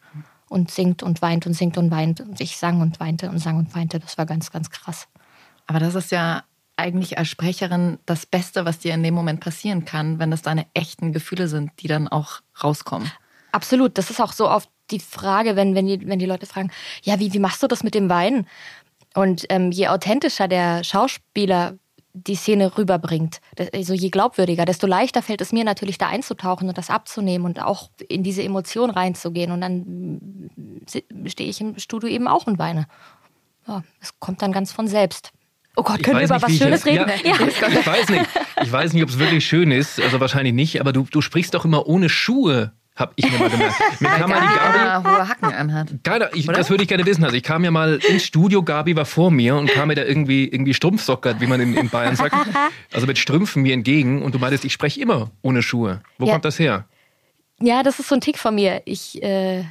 [0.51, 2.21] Und singt und weint und singt und weint.
[2.21, 3.99] Und ich sang und weinte und sang und weinte.
[3.99, 5.09] Das war ganz, ganz krass.
[5.67, 6.45] Aber das ist ja
[6.77, 10.67] eigentlich als Sprecherin das Beste, was dir in dem Moment passieren kann, wenn das deine
[10.75, 13.11] echten Gefühle sind, die dann auch rauskommen.
[13.53, 13.97] Absolut.
[13.99, 16.71] Das ist auch so oft die Frage, wenn, wenn, die, wenn die Leute fragen,
[17.03, 18.47] ja, wie, wie machst du das mit dem Weinen?
[19.15, 21.79] Und ähm, je authentischer der Schauspieler
[22.13, 23.41] die Szene rüberbringt,
[23.73, 27.61] also je glaubwürdiger, desto leichter fällt es mir natürlich da einzutauchen und das abzunehmen und
[27.61, 29.51] auch in diese Emotion reinzugehen.
[29.51, 32.87] Und dann mm, stehe ich im Studio eben auch und weine.
[33.67, 35.33] Ja, es kommt dann ganz von selbst.
[35.77, 37.11] Oh Gott, können wir über nicht, was Schönes reden?
[37.25, 38.25] Ja, Ich weiß nicht.
[38.63, 40.01] Ich weiß nicht, ob es wirklich schön ist.
[40.01, 40.81] Also wahrscheinlich nicht.
[40.81, 43.75] Aber du, du sprichst doch immer ohne Schuhe, hab ich mir mal gemerkt.
[44.01, 45.09] Mir kam mal die Gabi.
[45.09, 45.89] Hohe Hacken anhat.
[46.05, 47.25] Keiner, ich, das würde ich gerne wissen.
[47.25, 50.05] Also ich kam ja mal ins Studio, Gabi war vor mir und kam mir da
[50.05, 52.37] irgendwie, irgendwie strumpfsockert, wie man in, in Bayern sagt.
[52.93, 56.03] Also mit Strümpfen mir entgegen und du meintest, ich spreche immer ohne Schuhe.
[56.19, 56.33] Wo Ja.
[56.35, 56.85] kommt das her?
[57.61, 58.83] Ja, das ist so ein Tick von mir.
[58.85, 59.65] Ich äh,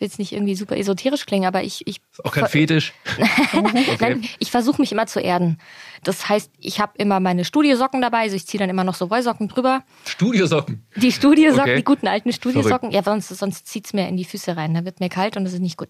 [0.00, 2.92] will jetzt nicht irgendwie super esoterisch klingen, aber ich, ich Auch kein Fetisch.
[4.00, 5.58] Nein, ich versuche mich immer zu erden.
[6.02, 9.10] Das heißt, ich habe immer meine Studiosocken dabei, also ich ziehe dann immer noch so
[9.10, 9.82] Wollsocken drüber.
[10.06, 10.86] Studiosocken.
[10.96, 11.76] Die Studiosocken, Okay.
[11.76, 12.90] die guten alten Studiosocken.
[12.90, 14.74] Ja, sonst, sonst zieht es mir in die Füße rein.
[14.74, 15.88] Da wird mir kalt und das ist nicht gut.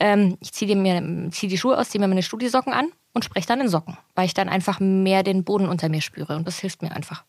[0.00, 3.46] Ähm, ich ziehe mir zieh die Schuhe aus, ziehe mir meine Studiosocken an und spreche
[3.48, 6.58] dann in Socken, weil ich dann einfach mehr den Boden unter mir spüre und das
[6.58, 7.24] hilft mir einfach.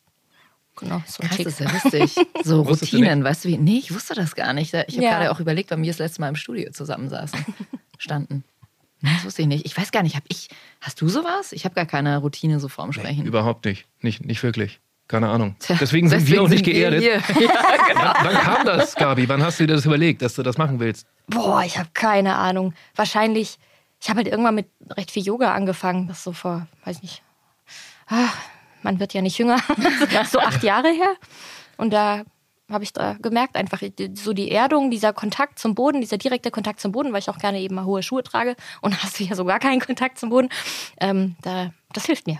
[0.79, 2.15] Genau, so ein Krass, ist ja lustig.
[2.43, 3.57] So du Routinen, weißt du wie?
[3.57, 4.73] Nee, ich wusste das gar nicht.
[4.73, 5.11] Ich habe Ja.
[5.17, 7.43] gerade auch überlegt, weil wir das letzte Mal im Studio zusammensaßen,
[7.97, 8.43] standen.
[9.01, 9.65] Nee, das wusste ich nicht.
[9.65, 10.49] Ich weiß gar nicht, hab ich,
[10.81, 11.51] hast du sowas?
[11.53, 13.25] Ich habe gar keine Routine so vorm Sprechen.
[13.25, 13.85] Überhaupt nicht.
[14.01, 14.79] Nicht, nicht wirklich.
[15.07, 15.55] Keine Ahnung.
[15.59, 17.01] Tja, Deswegen sind wir auch nicht geerdet.
[17.03, 18.01] Ja, genau.
[18.01, 19.27] Wann, wann kam das, Gabi?
[19.27, 21.07] Wann hast du dir das überlegt, dass du das machen willst?
[21.27, 22.73] Boah, ich habe keine Ahnung.
[22.95, 23.57] Wahrscheinlich,
[24.01, 26.07] ich habe halt irgendwann mit recht viel Yoga angefangen.
[26.07, 27.23] Das ist so vor, weiß nicht,
[28.07, 28.27] ah,
[28.81, 29.57] man wird ja nicht jünger.
[30.29, 31.15] so acht Jahre her.
[31.77, 32.23] Und da
[32.69, 33.81] habe ich da gemerkt, einfach
[34.13, 37.39] so die Erdung, dieser Kontakt zum Boden, dieser direkte Kontakt zum Boden, weil ich auch
[37.39, 40.29] gerne eben mal hohe Schuhe trage und hast du ja so gar keinen Kontakt zum
[40.29, 40.49] Boden.
[40.99, 42.39] Ähm, da, das hilft mir.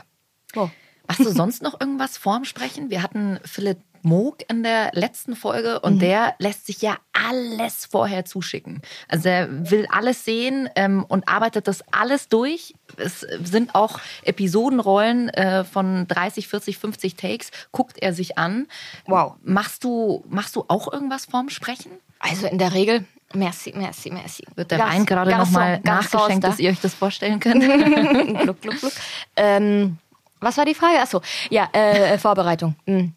[0.56, 0.70] Oh.
[1.08, 2.92] Machst du sonst noch irgendwas vorm Sprechen?
[2.92, 8.26] Wir hatten Philipp Moog in der letzten Folge und der lässt sich ja alles vorher
[8.26, 8.82] zuschicken.
[9.08, 12.74] Also er will alles sehen ähm, und arbeitet das alles durch.
[12.98, 18.68] Es sind auch Episodenrollen äh, von 30, 40, 50 Takes, guckt er sich an.
[19.06, 19.36] Wow.
[19.44, 21.92] Machst du, machst du auch irgendwas vorm Sprechen?
[22.20, 24.44] Also in der Regel, merci, merci, merci.
[24.56, 27.64] Wird der Gas- Wein gerade nochmal nachgeschenkt, dass ihr euch das vorstellen könnt?
[28.42, 28.94] gluck, gluck, gluck.
[29.36, 29.98] Ähm,
[30.42, 31.00] was war die Frage?
[31.02, 32.76] Achso, ja, äh, Vorbereitung.
[32.86, 33.14] Hm.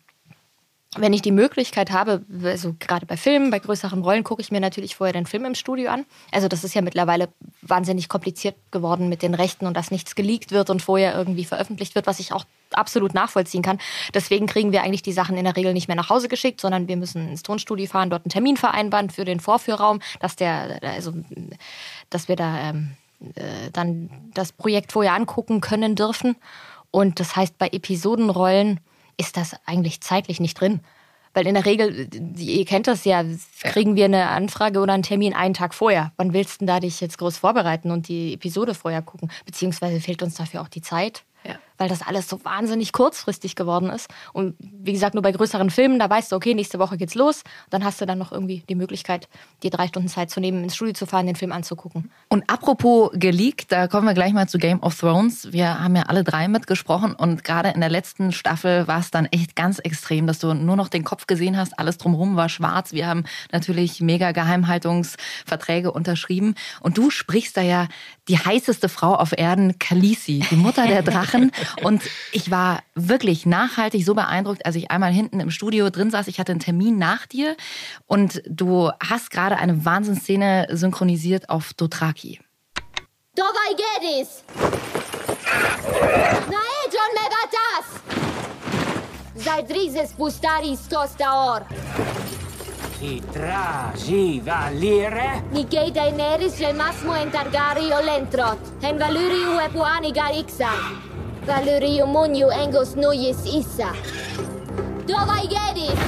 [0.94, 4.61] Wenn ich die Möglichkeit habe, also gerade bei Filmen, bei größeren Rollen, gucke ich mir
[4.61, 6.05] natürlich vorher den Film im Studio an.
[6.31, 7.28] Also das ist ja mittlerweile
[7.62, 11.94] wahnsinnig kompliziert geworden mit den Rechten und dass nichts geleakt wird und vorher irgendwie veröffentlicht
[11.94, 13.78] wird, was ich auch absolut nachvollziehen kann.
[14.12, 16.88] Deswegen kriegen wir eigentlich die Sachen in der Regel nicht mehr nach Hause geschickt, sondern
[16.88, 21.14] wir müssen ins Tonstudio fahren, dort einen Termin vereinbaren für den Vorführraum, dass der, also,
[22.11, 22.96] dass wir da ähm,
[23.35, 26.37] äh, dann das Projekt vorher angucken können dürfen.
[26.90, 28.81] Und das heißt, bei Episodenrollen
[29.16, 30.81] ist das eigentlich zeitlich nicht drin.
[31.35, 33.25] Weil in der Regel, ihr kennt das ja,
[33.62, 36.12] kriegen wir eine Anfrage oder einen Termin einen Tag vorher.
[36.18, 39.31] Wann willst du denn da dich jetzt groß vorbereiten und die Episode vorher gucken?
[39.46, 41.25] Beziehungsweise fehlt uns dafür auch die Zeit.
[41.44, 41.57] Ja.
[41.78, 44.08] Weil das alles so wahnsinnig kurzfristig geworden ist.
[44.32, 47.42] Und wie gesagt, nur bei größeren Filmen, da weißt du, okay, nächste Woche geht's los.
[47.70, 49.28] Dann hast du dann noch irgendwie die Möglichkeit,
[49.62, 52.11] dir drei Stunden Zeit zu nehmen, ins Studio zu fahren, den Film anzugucken.
[52.28, 55.52] Und apropos geleakt, da kommen wir gleich mal zu Game of Thrones.
[55.52, 59.26] Wir haben ja alle drei mitgesprochen und gerade in der letzten Staffel war es dann
[59.26, 62.92] echt ganz extrem, dass du nur noch den Kopf gesehen hast, alles drumherum war schwarz.
[62.92, 67.88] Wir haben natürlich mega Geheimhaltungsverträge unterschrieben und du sprichst da ja
[68.28, 71.50] die heißeste Frau auf Erden, Khaleesi, die Mutter der Drachen.
[71.83, 76.29] Und ich war wirklich nachhaltig so beeindruckt, als ich einmal hinten im Studio drin saß.
[76.29, 77.57] Ich hatte einen Termin nach dir
[78.07, 82.40] und du hast gerade eine Wahnsinnsszene synchronisiert auf Dothraki.
[83.35, 84.44] Dovai Gedis!
[86.48, 87.87] Naejon me batas!
[89.35, 91.66] Zaidrizes pustaris tostaor!
[93.03, 95.42] Itraji valire?
[95.53, 100.70] Nigei Daenerys gel masmo en Targario lentrot, en valuriu epuani garixa.
[101.46, 103.88] Valuriu muniu engos nuyis issa.
[105.09, 105.98] Dovai Gedis!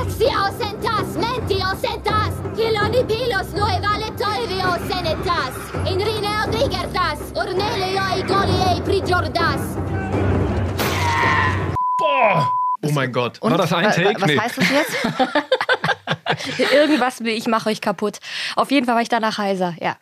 [0.00, 5.54] Axia osentas, menti osentas, Hiloni pilos nue vale toivi osenetas,
[5.90, 9.62] in rine odrigertas, ornelio e goli e prigiordas.
[11.98, 12.48] Boah!
[12.82, 13.40] Oh mein Gott.
[13.42, 14.20] War das ein Take?
[14.20, 14.38] was Nee.
[14.38, 14.96] heißt das jetzt?
[16.72, 18.18] Irgendwas, will ich mache euch kaputt.
[18.56, 19.96] Auf jeden Fall war ich danach heiser, ja.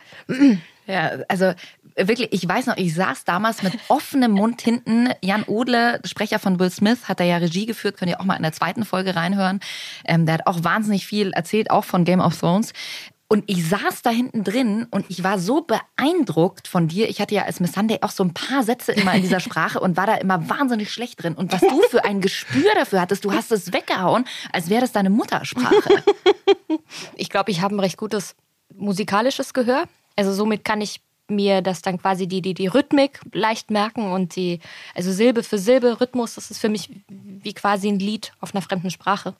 [0.87, 1.55] Ja, also
[1.97, 5.11] wirklich, ich weiß noch, ich saß damals mit offenem Mund hinten.
[5.23, 8.37] Jan Odle, Sprecher von Will Smith, hat da ja Regie geführt, könnt ihr auch mal
[8.37, 9.61] in der zweiten Folge reinhören.
[10.05, 12.73] Ähm, der hat auch wahnsinnig viel erzählt, auch von Game of Thrones.
[13.27, 17.09] Und ich saß da hinten drin und ich war so beeindruckt von dir.
[17.09, 19.81] Ich hatte ja als Miss Sunday auch so ein paar Sätze immer in dieser Sprache
[19.81, 21.35] und war da immer wahnsinnig schlecht drin.
[21.35, 24.93] Und was du für ein Gespür dafür hattest, du hast es weggehauen, als wäre das
[24.93, 26.05] deine Muttersprache.
[27.17, 28.37] Ich glaube, ich habe ein recht gutes
[28.75, 29.85] musikalisches Gehör.
[30.17, 34.37] Also somit kann ich mir das dann quasi die, die, die Rhythmik leicht merken und
[34.37, 34.61] die,
[34.95, 38.63] also Silbe für Silbe, Rhythmus, das ist für mich wie quasi ein Lied auf einer
[38.63, 39.35] fremden Sprache.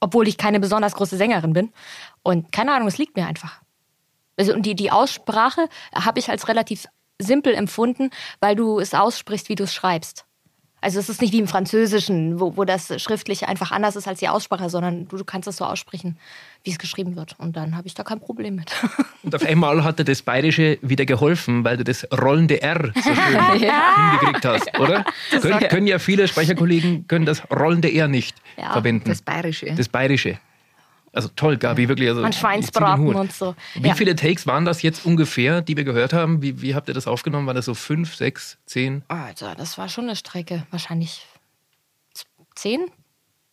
[0.00, 1.72] Obwohl ich keine besonders große Sängerin bin.
[2.22, 3.60] Und keine Ahnung, es liegt mir einfach.
[4.36, 6.86] Also und die, die Aussprache habe ich als relativ
[7.20, 10.24] simpel empfunden, weil du es aussprichst, wie du es schreibst.
[10.82, 14.18] Also es ist nicht wie im Französischen, wo, wo das schriftlich einfach anders ist als
[14.18, 16.18] die Aussprache, sondern du, du kannst es so aussprechen,
[16.64, 17.36] wie es geschrieben wird.
[17.38, 18.72] Und dann habe ich da kein Problem mit.
[19.22, 23.00] Und auf einmal hat dir das Bayerische wieder geholfen, weil du das rollende R so
[23.14, 23.14] schön
[23.62, 24.10] Ja.
[24.10, 25.04] hingekriegt hast, oder?
[25.30, 29.08] Das Können, können ja viele Sprecherkollegen können das rollende R nicht Ja, verwenden.
[29.08, 29.72] das Bayerische.
[29.76, 30.38] Das Bayerische.
[31.12, 32.08] Also toll, Gabi, wirklich.
[32.08, 33.54] Also, den Schweinsbraten und so.
[33.74, 33.94] Wie Ja.
[33.94, 36.40] viele Takes waren das jetzt ungefähr, die wir gehört haben?
[36.40, 37.46] Wie, wie habt ihr das aufgenommen?
[37.46, 39.02] War das so fünf, sechs, zehn?
[39.08, 40.66] Alter, Also, das war schon eine Strecke.
[40.70, 41.26] Wahrscheinlich
[42.54, 42.86] zehn,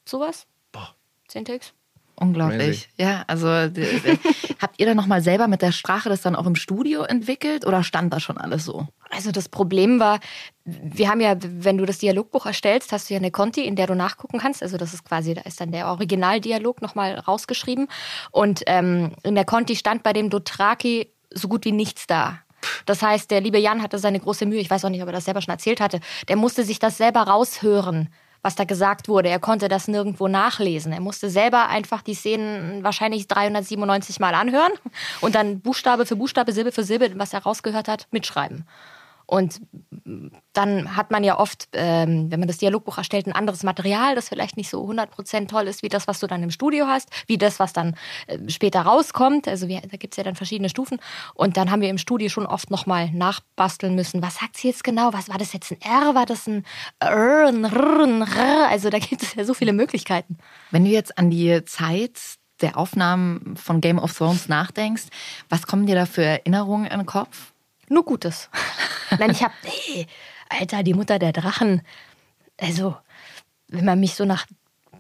[0.08, 0.46] sowas?
[0.72, 0.96] Boah.
[1.28, 1.74] Zehn Takes?
[2.20, 2.90] Unglaublich.
[2.98, 3.48] Ja, also
[4.60, 7.82] habt ihr dann nochmal selber mit der Sprache das dann auch im Studio entwickelt oder
[7.82, 8.88] stand da schon alles so?
[9.10, 10.20] Also das Problem war,
[10.66, 13.88] wir haben ja, wenn du das Dialogbuch erstellst, hast du ja eine Conti, in der
[13.88, 14.62] du nachgucken kannst.
[14.62, 17.88] Also das ist quasi, da ist dann der Originaldialog nochmal rausgeschrieben.
[18.32, 22.40] Und ähm, in der Conti stand bei dem Dothraki so gut wie nichts da.
[22.86, 25.14] Das heißt, der liebe Jan hatte seine große Mühe, ich weiß auch nicht, ob er
[25.14, 28.10] das selber schon erzählt hatte, der musste sich das selber raushören,
[28.42, 29.30] was da gesagt wurde.
[29.30, 30.92] Er konnte das nirgendwo nachlesen.
[30.92, 34.72] Er musste selber einfach die Szenen wahrscheinlich 397 Mal anhören
[35.22, 38.66] und dann Buchstabe für Buchstabe, Silbe für Silbe, was er rausgehört hat, mitschreiben.
[39.30, 39.62] Und
[40.54, 44.30] dann hat man ja oft, ähm, wenn man das Dialogbuch erstellt, ein anderes Material, das
[44.30, 47.38] vielleicht nicht so 100% toll ist, wie das, was du dann im Studio hast, wie
[47.38, 49.48] das, was dann äh, später rauskommt.
[49.48, 51.00] Also wir, da gibt's ja dann verschiedene Stufen.
[51.36, 54.24] Und dann haben wir im Studio schon oft nochmal nachbasteln müssen.
[54.24, 55.14] Was sagt sie jetzt genau?
[55.14, 56.16] Was war das jetzt ein R?
[56.16, 56.66] War das ein
[56.98, 58.68] R, ein R, ein R?
[58.68, 60.40] Also da gibt es ja so viele Möglichkeiten.
[60.72, 62.20] Wenn du jetzt an die Zeit
[62.62, 65.04] der Aufnahmen von Game of Thrones nachdenkst,
[65.50, 67.54] was kommen dir da für Erinnerungen in den Kopf?
[67.90, 68.50] Nur Gutes.
[69.20, 70.08] Nein, ich hab, nee,
[70.48, 71.82] Alter, die Mutter der Drachen.
[72.60, 72.96] Also,
[73.68, 74.46] wenn man mich so nach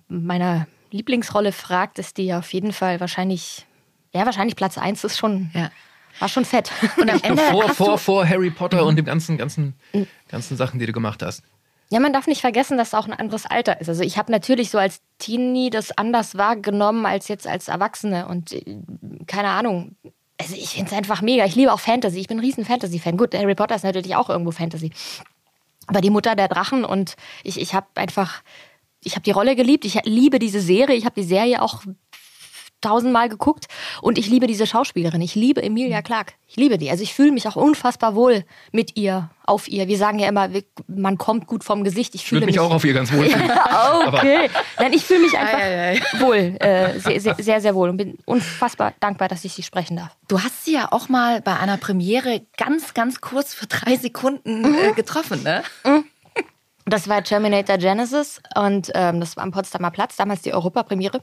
[0.07, 3.65] meiner Lieblingsrolle fragt, ist die ja auf jeden Fall wahrscheinlich,
[4.13, 5.71] ja, wahrscheinlich Platz eins ist schon, ja.
[6.19, 6.71] war schon fett.
[6.97, 9.75] Und am Ende vor, vor, vor Harry Potter und dem ganzen, ganzen,
[10.27, 11.43] ganzen Sachen, die du gemacht hast.
[11.91, 13.89] Ja, man darf nicht vergessen, dass es auch ein anderes Alter ist.
[13.89, 18.53] Also ich habe natürlich so als Teenie das anders wahrgenommen als jetzt als Erwachsene und
[18.53, 18.77] äh,
[19.25, 19.95] keine Ahnung.
[20.39, 21.45] Also ich finde es einfach mega.
[21.45, 22.19] Ich liebe auch Fantasy.
[22.19, 23.17] Ich bin ein riesen Fantasy-Fan.
[23.17, 24.91] Gut, Harry Potter ist natürlich auch irgendwo Fantasy.
[25.87, 28.41] Aber die Mutter der Drachen und ich, ich habe einfach,
[29.03, 29.85] ich habe die Rolle geliebt.
[29.85, 30.95] Ich liebe diese Serie.
[30.95, 31.83] Ich habe die Serie auch
[32.81, 33.65] tausendmal geguckt
[34.01, 35.21] und ich liebe diese Schauspielerin.
[35.21, 36.33] Ich liebe Emilia Clarke.
[36.47, 36.89] Ich liebe die.
[36.89, 39.87] Also ich fühle mich auch unfassbar wohl mit ihr, auf ihr.
[39.87, 40.49] Wir sagen ja immer,
[40.87, 42.15] man kommt gut vom Gesicht.
[42.15, 43.51] Ich Ich fühle würde mich auch auf ihr ganz wohl fühlen.
[44.07, 44.49] okay.
[44.79, 47.97] Nein, ich fühle mich einfach Ei, ei, wohl, äh, sehr, sehr, sehr, sehr wohl und
[47.97, 50.15] bin unfassbar dankbar, dass ich sie sprechen darf.
[50.27, 54.61] Du hast sie ja auch mal bei einer Premiere ganz, ganz kurz für drei Sekunden
[54.61, 54.75] Mhm.
[54.75, 55.63] äh, getroffen, ne?
[56.85, 61.21] Das war Terminator Genesis und ähm, das war am Potsdamer Platz, damals die Europapremiere.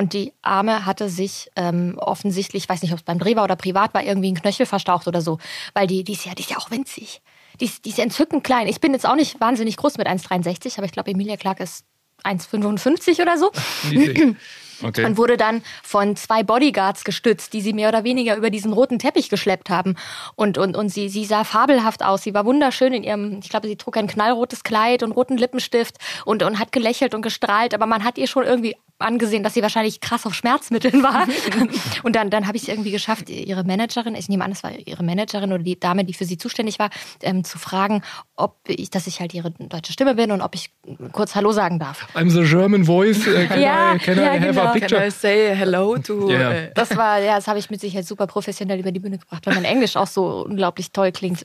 [0.00, 3.44] Und die Arme hatte sich ähm, offensichtlich, ich weiß nicht, ob es beim Dreh war
[3.44, 5.36] oder privat war, irgendwie ein Knöchel verstaucht oder so.
[5.74, 7.20] Weil die, die, ist, ja, die ist ja auch winzig.
[7.60, 8.66] Die ist, die ist entzückend klein.
[8.66, 11.84] Ich bin jetzt auch nicht wahnsinnig groß mit 1,63, aber ich glaube, Emilia Clarke ist
[12.24, 13.52] 1,55 oder so.
[14.82, 15.04] Okay.
[15.04, 18.98] Und wurde dann von zwei Bodyguards gestützt, die sie mehr oder weniger über diesen roten
[18.98, 19.94] Teppich geschleppt haben.
[20.36, 22.22] Und, und, und sie, sie sah fabelhaft aus.
[22.22, 25.96] Sie war wunderschön in ihrem, ich glaube, sie trug ein knallrotes Kleid und roten Lippenstift
[26.24, 27.74] und, und hat gelächelt und gestrahlt.
[27.74, 31.26] Aber man hat ihr schon irgendwie angesehen, dass sie wahrscheinlich krass auf Schmerzmitteln war.
[32.02, 34.72] und dann, dann habe ich es irgendwie geschafft, ihre Managerin, ich nehme an, es war
[34.72, 36.90] ihre Managerin oder die Dame, die für sie zuständig war,
[37.22, 38.02] ähm, zu fragen,
[38.36, 40.70] ob ich, dass ich halt ihre deutsche Stimme bin und ob ich
[41.12, 42.06] kurz Hallo sagen darf.
[42.14, 43.26] I'm the German voice.
[43.26, 44.62] Uh, can Ja, I, can I ja, have genau.
[44.62, 45.00] a picture?
[45.00, 46.30] Can I say hello to...
[46.30, 46.52] Ja.
[46.52, 49.46] äh, Das war, ja, das habe ich mit Sicherheit super professionell über die Bühne gebracht,
[49.46, 51.44] weil mein Englisch auch so unglaublich toll klingt.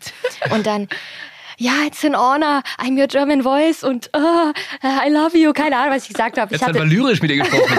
[0.52, 0.88] Und dann,
[1.58, 4.52] ja, it's an honor, I'm your German voice und uh,
[4.84, 5.54] I love you.
[5.54, 6.54] Keine Ahnung, was ich gesagt habe.
[6.54, 7.64] Ich Jetzt hat hatte, man lyrisch mit ihr gesprochen.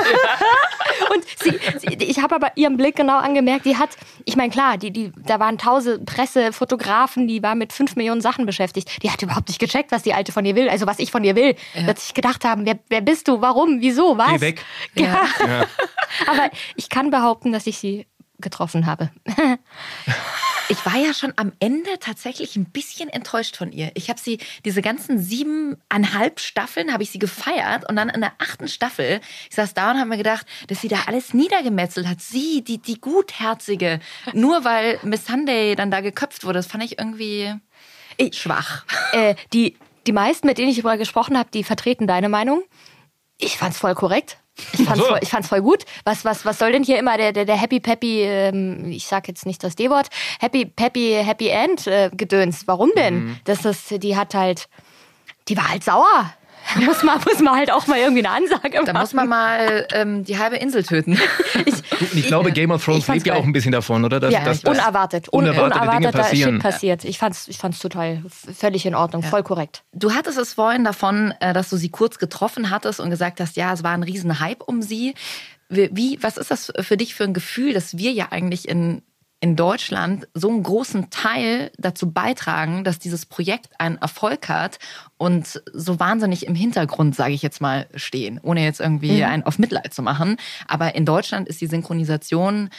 [1.15, 3.91] und sie, sie, ich habe aber ihren Blick genau angemerkt, die hat,
[4.25, 8.21] ich meine, klar, die, die, da waren tausend Presse, Fotografen, die war mit fünf Millionen
[8.21, 9.03] Sachen beschäftigt.
[9.03, 11.25] Die hat überhaupt nicht gecheckt, was die Alte von ihr will, also was ich von
[11.25, 11.55] ihr will.
[11.87, 14.33] Dass ich gedacht haben, wer, wer bist du, warum, wieso, was?
[14.33, 14.65] Geh weg.
[14.95, 15.27] Ja.
[15.47, 15.67] Ja.
[16.27, 18.07] Aber ich kann behaupten, dass ich sie
[18.39, 19.11] getroffen habe.
[20.69, 23.93] Ich war ja schon am Ende tatsächlich ein bisschen enttäuscht von ihr.
[23.95, 28.33] Ich habe sie, diese ganzen siebeneinhalb Staffeln, habe ich sie gefeiert und dann in der
[28.39, 32.21] achten Staffel, ich saß da und habe mir gedacht, dass sie da alles niedergemetzelt hat.
[32.21, 34.01] Sie, die, die Gutherzige,
[34.33, 37.55] nur weil Miss Sunday dann da geköpft wurde, das fand ich irgendwie
[38.33, 38.85] schwach.
[39.13, 39.77] äh, die,
[40.07, 42.65] die meisten, mit denen ich darüber gesprochen habe, die vertreten deine Meinung.
[43.39, 44.39] Ich fand's voll korrekt.
[44.73, 45.07] Ich fand's, so.
[45.07, 45.85] voll, ich fand's voll gut.
[46.05, 49.29] Was, was, was soll denn hier immer der, der, der Happy Peppy, ähm, ich sag
[49.29, 50.09] jetzt nicht das D-Wort,
[50.41, 52.67] Happy Peppy Happy End äh, Gedöns?
[52.67, 53.39] Warum denn?
[53.45, 54.69] Das ist, die hat halt,
[55.49, 56.33] die war halt sauer.
[56.85, 58.87] Muss man, muss man halt auch mal irgendwie eine Ansage machen.
[58.87, 61.13] Da muss man mal ähm, die halbe Insel töten.
[62.01, 64.21] Und ich glaube, Game of Thrones Ich lebt ja auch ein bisschen davon, oder?
[64.21, 65.33] Dass, ja, dass, dass unerwartet.
[65.33, 66.55] Un unerwartete Dinge unerwarteter passieren.
[66.55, 67.05] Shit passiert.
[67.05, 69.85] Ich fand's, ich fand's total völlig in Ordnung, voll korrekt.
[69.93, 73.57] Du hattest es vorhin davon, äh, dass du sie kurz getroffen hattest und gesagt hast,
[73.57, 75.15] ja, es war ein Riesenhype um sie.
[75.69, 79.03] Wie, wie- was ist das für dich für ein Gefühl, dass wir ja eigentlich in,
[79.41, 84.79] in Deutschland so einen großen Teil dazu beitragen, dass dieses Projekt einen Erfolg hat
[85.19, 89.25] und so wahnsinnig im Hintergrund, sage ich jetzt mal, stehen, ohne jetzt irgendwie Mhm.
[89.25, 90.39] einen auf Mitleid zu machen.
[90.69, 92.71] Aber in Deutschland ist die Synchronisation,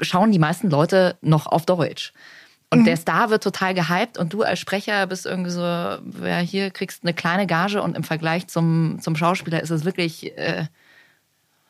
[0.00, 2.12] schauen die meisten Leute noch auf Deutsch.
[2.72, 2.84] Und Mhm.
[2.86, 7.02] der Star wird total gehypt und du als Sprecher bist irgendwie so, ja, hier kriegst
[7.04, 10.66] eine kleine Gage und im Vergleich zum, zum Schauspieler ist es wirklich, äh.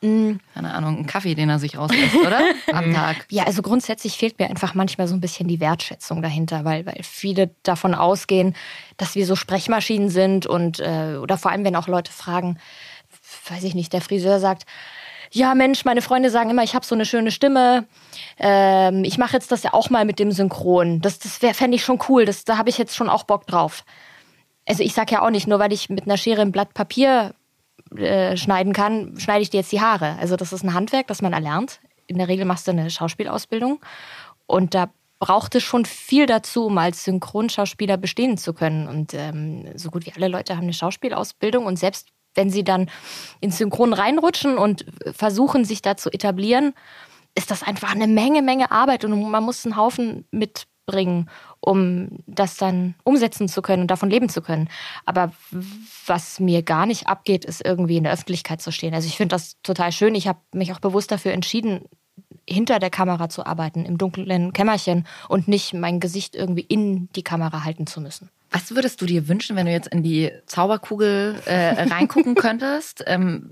[0.01, 2.39] Keine Ahnung, ein Kaffee, den er sich rauslässt, oder?
[2.73, 3.27] Am Tag.
[3.29, 7.01] Ja, also grundsätzlich fehlt mir einfach manchmal so ein bisschen die Wertschätzung dahinter, weil, weil
[7.03, 8.55] viele davon ausgehen,
[8.97, 12.57] dass wir so Sprechmaschinen sind und äh, oder vor allem, wenn auch Leute fragen,
[13.49, 14.65] weiß ich nicht, der Friseur sagt,
[15.31, 17.85] ja Mensch, meine Freunde sagen immer, ich habe so eine schöne Stimme.
[18.39, 21.01] Ähm, ich mache jetzt das ja auch mal mit dem Synchron.
[21.01, 22.25] Das, das fände ich schon cool.
[22.25, 23.83] Das, da habe ich jetzt schon auch Bock drauf.
[24.67, 27.33] Also ich sag ja auch nicht, nur weil ich mit einer Schere ein Blatt Papier
[27.95, 30.17] äh, schneiden kann, schneide ich dir jetzt die Haare.
[30.19, 31.79] Also das ist ein Handwerk, das man erlernt.
[32.07, 33.79] In der Regel machst du eine Schauspielausbildung
[34.45, 34.89] und da
[35.19, 38.87] braucht es schon viel dazu, um als Synchronschauspieler bestehen zu können.
[38.87, 42.89] Und ähm, so gut wie alle Leute haben eine Schauspielausbildung und selbst wenn sie dann
[43.39, 46.73] ins Synchron reinrutschen und versuchen, sich da zu etablieren,
[47.35, 50.25] ist das einfach eine Menge, Menge Arbeit und man muss einen Haufen
[50.91, 54.67] mitbringen, um das dann umsetzen zu können und davon leben zu können.
[55.05, 55.31] Aber
[56.05, 58.93] was mir gar nicht abgeht, ist irgendwie in der Öffentlichkeit zu stehen.
[58.93, 60.15] Also ich finde das total schön.
[60.15, 61.81] Ich habe mich auch bewusst dafür entschieden,
[62.47, 67.23] hinter der Kamera zu arbeiten, im dunklen Kämmerchen und nicht mein Gesicht irgendwie in die
[67.23, 68.29] Kamera halten zu müssen.
[68.51, 73.01] Was würdest du dir wünschen, wenn du jetzt in die Zauberkugel äh, reingucken könntest?
[73.07, 73.51] Ähm,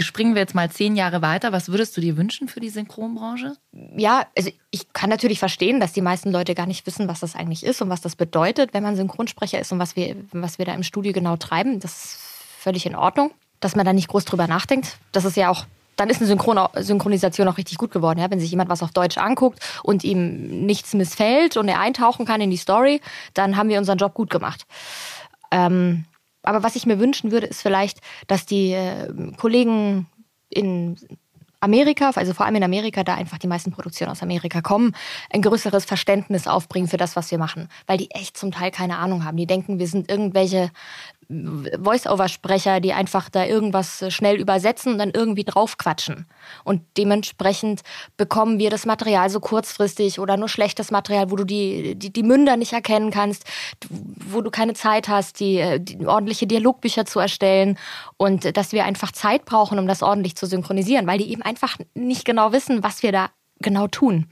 [0.00, 1.50] springen wir jetzt mal zehn Jahre weiter.
[1.50, 3.56] Was würdest du dir wünschen für die Synchronbranche?
[3.96, 7.34] Ja, also ich kann natürlich verstehen, dass die meisten Leute gar nicht wissen, was das
[7.34, 10.66] eigentlich ist und was das bedeutet, wenn man Synchronsprecher ist und was wir, was wir
[10.66, 11.80] da im Studio genau treiben.
[11.80, 12.18] Das ist
[12.58, 13.30] völlig in Ordnung,
[13.60, 14.98] dass man da nicht groß drüber nachdenkt.
[15.12, 15.64] Das ist ja auch
[15.96, 18.18] dann ist eine Synchron Synchronisation auch richtig gut geworden.
[18.18, 18.30] Ja?
[18.30, 22.40] Wenn sich jemand was auf Deutsch anguckt und ihm nichts missfällt und er eintauchen kann
[22.40, 23.00] in die Story,
[23.34, 24.66] dann haben wir unseren Job gut gemacht.
[25.50, 26.04] Ähm,
[26.42, 30.06] aber was ich mir wünschen würde, ist vielleicht, dass die äh, Kollegen
[30.50, 30.96] in
[31.64, 34.94] Amerika, also vor allem in Amerika, da einfach die meisten Produktionen aus Amerika kommen,
[35.30, 37.68] ein größeres Verständnis aufbringen für das, was wir machen.
[37.86, 39.38] Weil die echt zum Teil keine Ahnung haben.
[39.38, 40.70] Die denken, wir sind irgendwelche
[41.28, 46.26] Voice-Over-Sprecher, die einfach da irgendwas schnell übersetzen und dann irgendwie draufquatschen.
[46.64, 47.82] Und dementsprechend
[48.16, 52.22] bekommen wir das Material so kurzfristig oder nur schlechtes Material, wo du die, die, die
[52.22, 53.44] Münder nicht erkennen kannst,
[53.90, 57.78] wo du keine Zeit hast, die, die ordentliche Dialogbücher zu erstellen
[58.16, 61.76] und dass wir einfach Zeit brauchen, um das ordentlich zu synchronisieren, weil die eben einfach
[61.94, 64.26] nicht genau wissen, was wir da genau tun.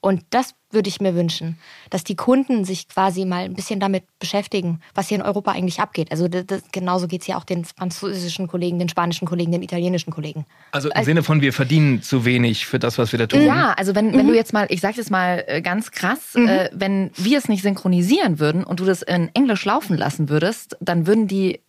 [0.00, 1.58] Und das würde ich mir wünschen,
[1.90, 5.80] dass die Kunden sich quasi mal ein bisschen damit beschäftigen, was hier in Europa eigentlich
[5.80, 6.10] abgeht.
[6.10, 9.62] Also das, das, genauso geht es ja auch den französischen Kollegen, den spanischen Kollegen, den
[9.62, 10.44] italienischen Kollegen.
[10.72, 13.44] Also im also, Sinne von, wir verdienen zu wenig für das, was wir da tun.
[13.44, 14.30] Ja, also wenn, wenn mhm.
[14.30, 16.48] du jetzt mal, ich sage jetzt mal äh, ganz krass, mhm.
[16.48, 20.76] äh, wenn wir es nicht synchronisieren würden und du das in Englisch laufen lassen würdest,
[20.80, 21.60] dann würden die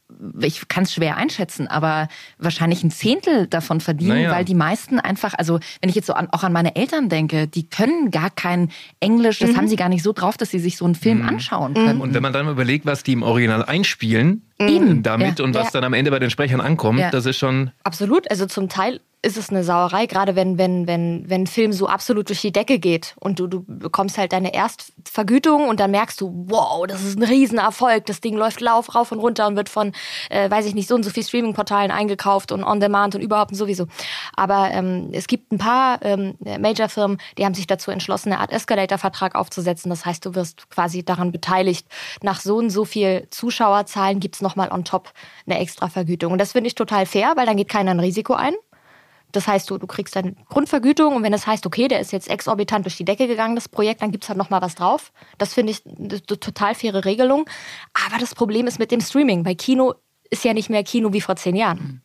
[0.41, 4.31] ich kann es schwer einschätzen, aber wahrscheinlich ein Zehntel davon verdienen, naja.
[4.31, 7.47] weil die meisten einfach, also wenn ich jetzt so an, auch an meine Eltern denke,
[7.47, 8.71] die können gar kein
[9.03, 9.57] Englisch, das mhm.
[9.57, 11.29] haben sie gar nicht so drauf, dass sie sich so einen Film mhm.
[11.29, 12.01] anschauen können.
[12.01, 15.03] Und wenn man dann überlegt, was die im Original einspielen, Eben.
[15.03, 15.45] damit ja.
[15.45, 15.71] und was ja.
[15.73, 17.11] dann am Ende bei den Sprechern ankommt, ja.
[17.11, 17.71] das ist schon.
[17.83, 21.71] Absolut, also zum Teil ist es eine Sauerei, gerade wenn, wenn, wenn, wenn ein Film
[21.71, 25.91] so absolut durch die Decke geht und du, du bekommst halt deine Erstvergütung und dann
[25.91, 29.55] merkst du, wow, das ist ein Riesenerfolg, das Ding läuft lauf, rauf und runter und
[29.55, 29.93] wird von,
[30.29, 33.55] äh, weiß ich nicht, so und so viel Streaming-Portalen eingekauft und on demand und überhaupt
[33.55, 33.87] sowieso.
[34.35, 38.51] Aber ähm, es gibt ein paar ähm, Major-Firmen, die haben sich dazu entschlossen, eine Art
[38.51, 39.89] Escalator-Vertrag aufzusetzen.
[39.89, 41.87] Das heißt, du wirst quasi daran beteiligt.
[42.21, 45.13] Nach so und so viel Zuschauerzahlen gibt's nochmal on top
[45.45, 46.33] eine extra Vergütung.
[46.33, 48.53] Und das finde ich total fair, weil dann geht keiner ein Risiko ein.
[49.33, 52.29] Das heißt, du, du kriegst deine Grundvergütung und wenn das heißt, okay, der ist jetzt
[52.29, 55.11] exorbitant durch die Decke gegangen, das Projekt, dann gibt's halt nochmal was drauf.
[55.37, 57.45] Das finde ich eine total faire Regelung.
[58.07, 59.43] Aber das Problem ist mit dem Streaming.
[59.43, 59.95] Bei Kino
[60.29, 62.01] ist ja nicht mehr Kino wie vor zehn Jahren.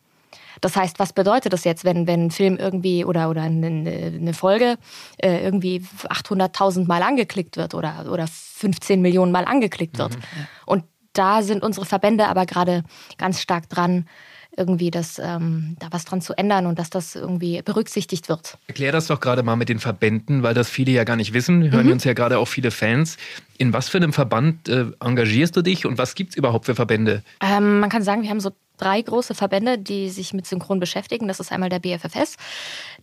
[0.61, 4.33] Das heißt, was bedeutet das jetzt, wenn, wenn ein Film irgendwie oder, oder eine, eine
[4.33, 4.77] Folge
[5.17, 10.15] äh, irgendwie 800.000 Mal angeklickt wird oder, oder 15 Millionen Mal angeklickt wird?
[10.15, 10.47] Mhm.
[10.65, 12.83] Und da sind unsere Verbände aber gerade
[13.17, 14.07] ganz stark dran,
[14.59, 18.57] irgendwie das, ähm, da was dran zu ändern und dass das irgendwie berücksichtigt wird.
[18.67, 21.63] Erklär das doch gerade mal mit den Verbänden, weil das viele ja gar nicht wissen.
[21.63, 21.93] Wir hören mhm.
[21.93, 23.17] uns ja gerade auch viele Fans.
[23.57, 26.75] In was für einem Verband äh, engagierst du dich und was gibt es überhaupt für
[26.75, 27.23] Verbände?
[27.41, 31.27] Ähm, man kann sagen, wir haben so drei große Verbände, die sich mit Synchron beschäftigen.
[31.27, 32.37] Das ist einmal der BFFS.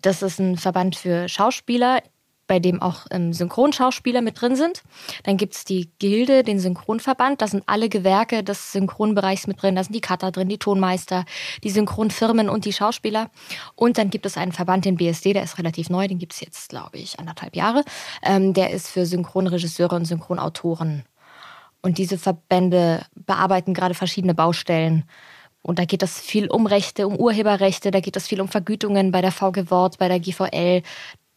[0.03, 2.03] Das ist ein Verband für Schauspieler
[2.47, 4.83] bei dem auch ähm, Synchronschauspieler mit drin sind.
[5.25, 7.43] Dann gibt's die Gilde, den Synchronverband.
[7.43, 9.77] Da sind alle Gewerke des Synchronbereichs mit drin.
[9.77, 11.25] Da sind die Cutter drin, die Tonmeister,
[11.65, 13.31] die Synchronfirmen und die Schauspieler.
[13.75, 16.09] Und dann gibt es einen Verband, den BSD, der ist relativ neu.
[16.09, 17.85] Den gibt's jetzt, glaube ich, anderthalb Jahre.
[18.23, 21.05] Ähm, der ist für Synchronregisseure und Synchronautoren.
[21.83, 25.05] Und diese Verbände bearbeiten gerade verschiedene Baustellen.
[25.63, 29.11] Und da geht es viel um Rechte, um Urheberrechte, da geht es viel um Vergütungen
[29.11, 30.83] bei der VG Wort, bei der GVL.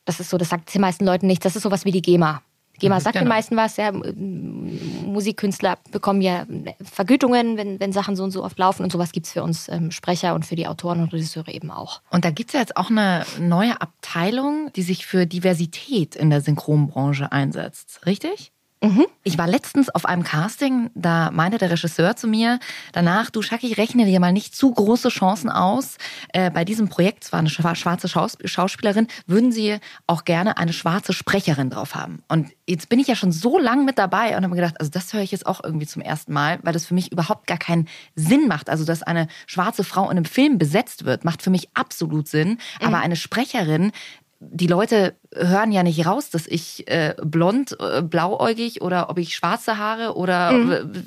[0.09, 1.45] Das ist so, das sagt den meisten Leuten nicht.
[1.45, 2.41] Das ist sowas wie die GEMA.
[2.79, 3.25] GEMA mhm, sagt genau.
[3.25, 3.77] den meisten was.
[3.77, 3.91] Ja.
[3.91, 6.47] Musikkünstler bekommen ja
[6.81, 8.81] Vergütungen, wenn, wenn Sachen so und so oft laufen.
[8.81, 11.69] Und sowas gibt es für uns ähm, Sprecher und für die Autoren und Regisseure eben
[11.69, 12.01] auch.
[12.09, 16.31] Und da gibt es ja jetzt auch eine neue Abteilung, die sich für Diversität in
[16.31, 18.07] der Synchronbranche einsetzt.
[18.07, 18.51] Richtig?
[18.81, 19.07] Mhm.
[19.23, 22.59] Ich war letztens auf einem Casting, da meinte der Regisseur zu mir
[22.93, 25.97] danach, du Schacki, rechne dir mal nicht zu große Chancen aus.
[26.31, 30.71] Äh, bei diesem Projekt, es war eine schwarze Schaus Schauspielerin, würden sie auch gerne eine
[30.71, 32.23] schwarze Sprecherin drauf haben.
[32.29, 34.89] Und jetzt bin ich ja schon so lang mit dabei und habe mir gedacht, also
[34.89, 37.57] das höre ich jetzt auch irgendwie zum ersten Mal, weil das für mich überhaupt gar
[37.57, 38.69] keinen Sinn macht.
[38.69, 42.49] Also, dass eine schwarze Frau in einem Film besetzt wird, macht für mich absolut Sinn.
[42.49, 42.87] Mhm.
[42.87, 43.91] Aber eine Sprecherin
[44.39, 49.35] die Leute hören ja nicht raus, dass ich äh, blond, äh, blauäugig oder ob ich
[49.35, 51.03] schwarze Haare oder mhm.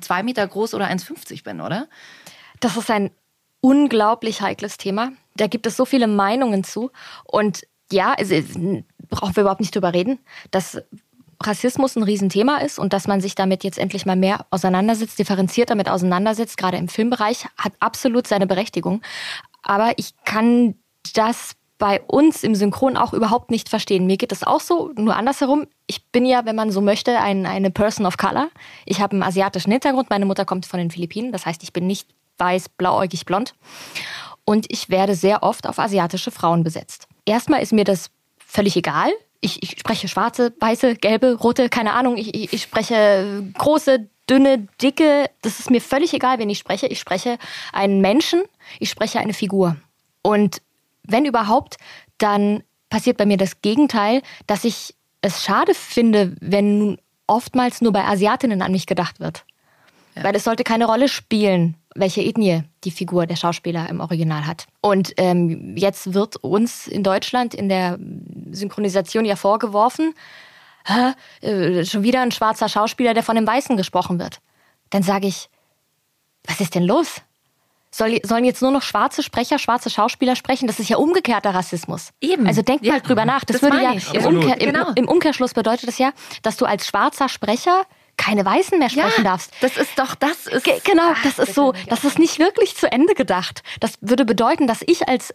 [0.00, 1.86] zwei Meter groß oder 1,50 bin, oder?
[2.60, 3.10] Das ist ein
[3.60, 5.12] unglaublich heikles Thema.
[5.36, 6.90] Da gibt es so viele Meinungen zu.
[7.24, 7.62] Und
[7.92, 8.54] ja, es, es,
[9.08, 10.18] brauchen wir überhaupt nicht drüber reden,
[10.50, 10.82] dass
[11.40, 15.70] Rassismus ein Riesenthema ist und dass man sich damit jetzt endlich mal mehr auseinandersetzt, differenziert
[15.70, 19.02] damit auseinandersetzt, gerade im Filmbereich, hat absolut seine Berechtigung.
[19.62, 20.74] Aber ich kann
[21.14, 24.06] das bei uns im Synchron auch überhaupt nicht verstehen.
[24.06, 25.66] Mir geht das auch so, nur andersherum.
[25.88, 28.50] Ich bin ja, wenn man so möchte, ein, eine Person of Color.
[28.86, 30.08] Ich habe einen asiatischen Hintergrund.
[30.08, 31.32] Meine Mutter kommt von den Philippinen.
[31.32, 32.06] Das heißt, ich bin nicht
[32.38, 33.56] weiß, blauäugig, blond.
[34.44, 37.08] Und ich werde sehr oft auf asiatische Frauen besetzt.
[37.24, 39.10] Erstmal ist mir das völlig egal.
[39.40, 42.16] Ich, ich spreche schwarze, weiße, gelbe, rote, keine Ahnung.
[42.16, 45.28] Ich, ich, spreche große, dünne, dicke.
[45.40, 46.86] Das ist mir völlig egal, wen ich spreche.
[46.86, 47.38] Ich spreche
[47.72, 48.44] einen Menschen,
[48.78, 49.74] ich spreche eine Figur.
[50.22, 50.62] Und
[51.04, 51.76] wenn überhaupt,
[52.18, 58.04] dann passiert bei mir das Gegenteil, dass ich es schade finde, wenn oftmals nur bei
[58.04, 59.44] Asiatinnen an mich gedacht wird.
[60.14, 64.66] Weil es sollte keine Rolle spielen, welche Ethnie die Figur der Schauspieler im Original hat.
[64.82, 67.98] Und ähm, jetzt wird uns in Deutschland in der
[68.50, 70.14] Synchronisation ja vorgeworfen,
[71.40, 74.40] äh, schon wieder ein schwarzer Schauspieler, der von einem Weißen gesprochen wird.
[74.90, 75.48] Dann sage ich,
[76.44, 77.22] was ist denn los?
[77.94, 80.66] Soll, sollen jetzt nur noch schwarze Sprecher, schwarze Schauspieler sprechen?
[80.66, 82.10] Das ist ja umgekehrter Rassismus.
[82.22, 82.46] Eben.
[82.46, 82.94] Also denk Ja.
[82.94, 83.44] mal drüber nach.
[83.44, 84.24] Das, Das würde ja im.
[84.36, 84.92] Umkehr, im, Genau.
[84.94, 86.12] im Umkehrschluss bedeutet das ja,
[86.42, 87.82] dass du als schwarzer Sprecher
[88.16, 89.52] keine Weißen mehr sprechen darfst.
[89.60, 90.64] Das ist doch, das ist.
[90.64, 93.62] Ge genau, das ist so, das ist nicht wirklich zu Ende gedacht.
[93.80, 95.34] Das würde bedeuten, dass ich als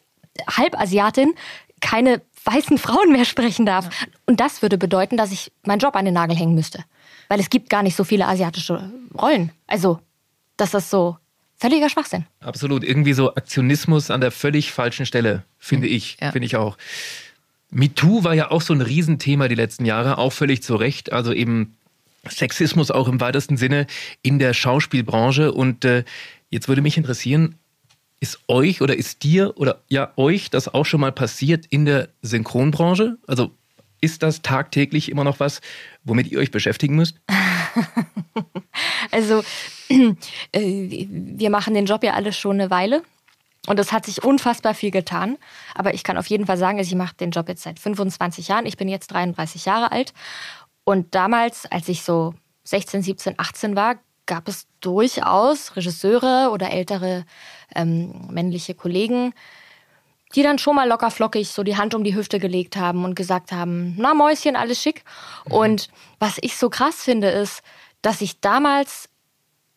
[0.50, 1.34] Halbasiatin
[1.82, 3.90] keine weißen Frauen mehr sprechen darf.
[4.26, 6.84] Und das würde bedeuten, dass ich meinen Job an den Nagel hängen müsste.
[7.30, 9.52] Weil es gibt gar nicht so viele asiatische Rollen.
[9.68, 10.00] Also,
[10.56, 11.18] das ist so
[11.58, 12.26] völliger Schwachsinn.
[12.40, 12.84] Absolut.
[12.84, 16.18] Irgendwie so Aktionismus an der völlig falschen Stelle, finde ich.
[16.20, 16.78] Finde ich auch.
[17.70, 21.12] MeToo war ja auch so ein Riesenthema die letzten Jahre, auch völlig zu Recht.
[21.12, 21.76] Also eben
[22.30, 23.88] Sexismus auch im weitesten Sinne
[24.22, 25.52] in der Schauspielbranche.
[25.52, 26.04] Und äh,
[26.50, 27.56] jetzt würde mich interessieren,
[28.20, 32.10] ist euch oder ist dir oder ja euch das auch schon mal passiert in der
[32.22, 33.18] Synchronbranche?
[33.28, 33.52] Also
[34.02, 35.62] ist das tagtäglich immer noch was,
[36.04, 37.16] womit ihr euch beschäftigen müsst?
[39.12, 39.44] Also,
[40.54, 43.04] wir machen den Job ja alle schon eine Weile.
[43.68, 45.38] Und es hat sich unfassbar viel getan.
[45.76, 48.48] Aber ich kann auf jeden Fall sagen, also ich mache den Job jetzt seit 25
[48.48, 48.66] Jahren.
[48.66, 50.14] Ich bin jetzt 33 Jahre alt.
[50.86, 52.34] Und damals, als ich so
[52.64, 57.26] 16, 17, 18 war, gab es durchaus Regisseure oder ältere
[57.76, 59.34] ähm, männliche Kollegen,
[60.36, 63.16] die dann schon mal locker flockig so die Hand um die Hüfte gelegt haben und
[63.16, 65.04] gesagt haben, na Mäuschen, alles schick.
[65.46, 67.64] Und was ich so krass finde, ist,
[68.02, 69.10] dass ich damals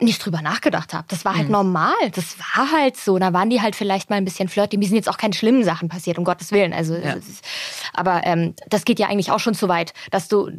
[0.00, 1.04] nicht drüber nachgedacht habe.
[1.08, 1.92] Das war halt normal.
[2.14, 3.18] Das war halt so.
[3.18, 4.76] Da waren die halt vielleicht mal ein bisschen flirty.
[4.76, 6.72] Mir sind jetzt auch keine schlimmen Sachen passiert, um Gottes Willen.
[6.72, 7.44] Also, ist-
[7.92, 10.50] aber ähm, das geht ja eigentlich auch schon zu weit, dass du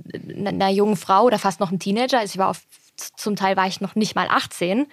[0.46, 2.62] einer jungen Frau oder fast noch einem Teenager, also ich war auf,
[3.18, 4.88] zum Teil war ich noch nicht mal 18,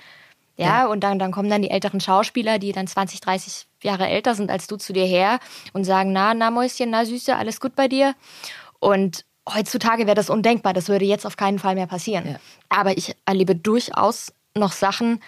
[0.57, 4.35] ja, und dann, dann kommen dann die älteren Schauspieler, die dann 20, 30 Jahre älter
[4.35, 5.39] sind als du zu dir her
[5.73, 8.15] und sagen, na, na Mäuschen, na Süße, alles gut bei dir.
[8.81, 12.25] Und heutzutage wäre das undenkbar, das würde jetzt auf keinen Fall mehr passieren.
[12.69, 15.21] Aber ich erlebe durchaus noch Sachen,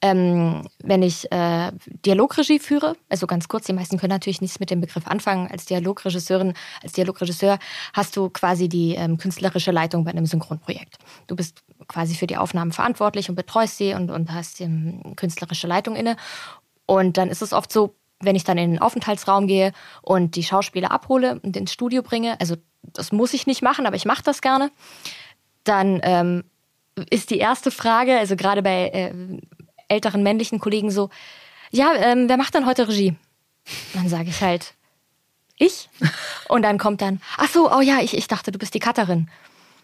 [0.00, 1.72] ähm, wenn ich äh,
[2.06, 5.50] Dialogregie führe, also ganz kurz, die meisten können natürlich nichts mit dem Begriff anfangen.
[5.50, 7.58] Als Dialogregisseurin, als Dialogregisseur
[7.94, 10.98] hast du quasi die ähm, künstlerische Leitung bei einem Synchronprojekt.
[11.26, 15.16] Du bist quasi für die Aufnahmen verantwortlich und betreust sie und, und hast die ähm,
[15.16, 16.16] künstlerische Leitung inne.
[16.86, 20.44] Und dann ist es oft so, wenn ich dann in den Aufenthaltsraum gehe und die
[20.44, 24.22] Schauspieler abhole und ins Studio bringe, also das muss ich nicht machen, aber ich mache
[24.22, 24.70] das gerne,
[25.64, 26.44] dann ähm,
[27.10, 29.12] ist die erste Frage, also gerade bei äh,
[29.88, 31.10] älteren männlichen Kollegen so,
[31.70, 33.14] ja, ähm, wer macht dann heute Regie?
[33.94, 34.74] Dann sage ich halt,
[35.56, 35.88] ich.
[36.48, 39.28] Und dann kommt dann, ach so, oh ja, ich, ich dachte, du bist die Cutterin.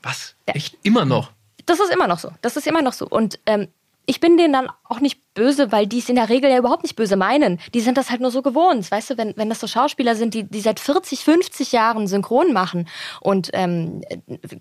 [0.02, 0.34] Was?
[0.46, 1.32] Echt immer noch?
[1.66, 2.30] Das ist immer noch so.
[2.42, 3.06] Das ist immer noch so.
[3.06, 3.68] Und ähm,
[4.07, 6.82] ich bin denen dann auch nicht böse, weil die es in der Regel ja überhaupt
[6.82, 7.59] nicht böse meinen.
[7.74, 8.90] Die sind das halt nur so gewohnt.
[8.90, 12.52] Weißt du, wenn, wenn das so Schauspieler sind, die, die seit 40, 50 Jahren synchron
[12.52, 12.88] machen.
[13.20, 14.18] Und ähm, äh,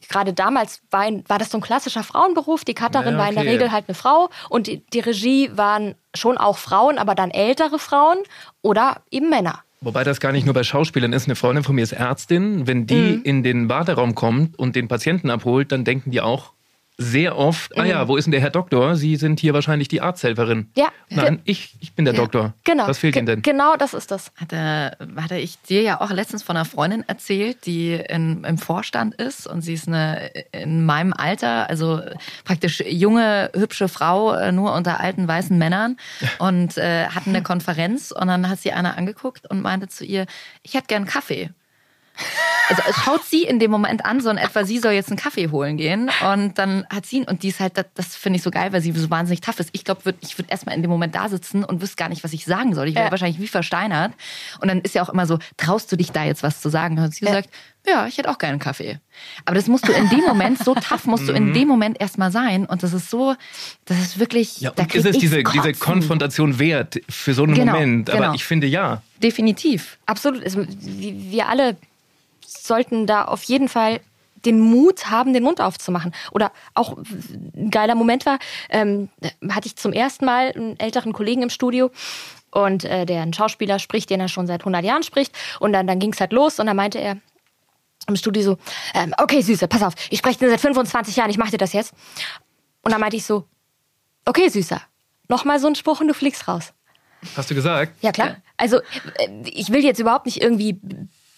[0.10, 2.64] gerade damals war, ein, war das so ein klassischer Frauenberuf.
[2.66, 3.54] Die Cutterin Ja, war in der okay.
[3.54, 4.30] Regel halt eine Frau.
[4.50, 8.18] Und die, die Regie waren schon auch Frauen, aber dann ältere Frauen
[8.62, 9.60] oder eben Männer.
[9.82, 11.26] Wobei das gar nicht nur bei Schauspielern ist.
[11.28, 12.66] Eine Freundin von mir ist Ärztin.
[12.68, 13.22] Wenn die Mhm.
[13.26, 16.54] in den Warteraum kommt und den Patienten abholt, dann denken die auch
[16.98, 18.08] sehr oft, ah ja, Mhm.
[18.08, 18.96] wo ist denn der Herr Doktor?
[18.96, 20.70] Sie sind hier wahrscheinlich die Arzthelferin.
[20.78, 20.90] Ja.
[21.10, 22.22] Nein, ich, ich bin der Ja.
[22.22, 22.54] Doktor.
[22.64, 22.88] Genau.
[22.88, 23.42] Was fehlt Ge- Ihnen denn?
[23.42, 24.32] Genau, das ist das.
[24.36, 29.16] Hatte, hatte ich dir ja auch letztens von einer Freundin erzählt, die in, im Vorstand
[29.16, 32.00] ist und sie ist eine in meinem Alter, also
[32.46, 35.98] praktisch junge, hübsche Frau, äh, nur unter alten weißen Männern
[36.40, 40.28] und äh, hatten eine Konferenz und dann hat sie einer angeguckt und meinte zu ihr,
[40.62, 41.50] ich hätte gern Kaffee.
[42.70, 45.18] Also es schaut sie in dem Moment an, so in etwa, sie soll jetzt einen
[45.18, 46.10] Kaffee holen gehen.
[46.34, 48.72] Und dann hat sie ihn, und die ist halt, das, das finde ich so geil,
[48.72, 49.70] weil sie so wahnsinnig tough ist.
[49.74, 52.24] Ich glaube, würd, ich würde erstmal in dem Moment da sitzen und wüsste gar nicht,
[52.24, 52.88] was ich sagen soll.
[52.88, 53.12] Ich wäre Ja.
[53.12, 54.14] wahrscheinlich wie versteinert.
[54.62, 56.98] Und dann ist ja auch immer so, traust du dich da jetzt was zu sagen?
[57.00, 57.50] Und sie sagt,
[57.86, 59.00] ja, ich hätte auch gerne einen Kaffee.
[59.44, 61.54] Aber das musst du in dem Moment, so tough musst du in Mhm.
[61.54, 62.66] dem Moment erstmal sein.
[62.66, 63.36] Und das ist so,
[63.86, 65.80] das ist wirklich, Ja, da ist es diese, diese Kotzen.
[65.80, 68.10] Konfrontation wert für so einen Genau, Moment?
[68.10, 68.34] Aber genau.
[68.36, 69.02] ich finde ja.
[69.22, 69.98] Definitiv.
[70.06, 70.44] Absolut.
[70.46, 71.76] Also, wir alle
[72.66, 74.00] sollten da auf jeden Fall
[74.46, 76.14] den Mut haben, den Mund aufzumachen.
[76.32, 78.40] Oder auch ein geiler Moment war,
[78.70, 79.10] ähm,
[79.50, 81.92] hatte ich zum ersten Mal einen älteren Kollegen im Studio
[82.52, 85.36] und äh, der einen Schauspieler spricht, den er schon seit 100 Jahren spricht.
[85.60, 87.18] Und dann, dann ging es halt los und dann meinte er
[88.08, 88.58] im Studio so,
[88.94, 91.74] ähm, okay Süße, pass auf, ich spreche dir seit 25 Jahren, ich mache dir das
[91.74, 91.94] jetzt.
[92.82, 93.46] Und dann meinte ich so,
[94.26, 94.82] okay Süßer,
[95.30, 96.74] nochmal so einen Spruch und du fliegst raus.
[97.38, 97.94] Hast du gesagt?
[98.02, 98.36] Ja, klar.
[98.58, 98.80] Also,
[99.18, 100.80] äh, ich will jetzt überhaupt nicht irgendwie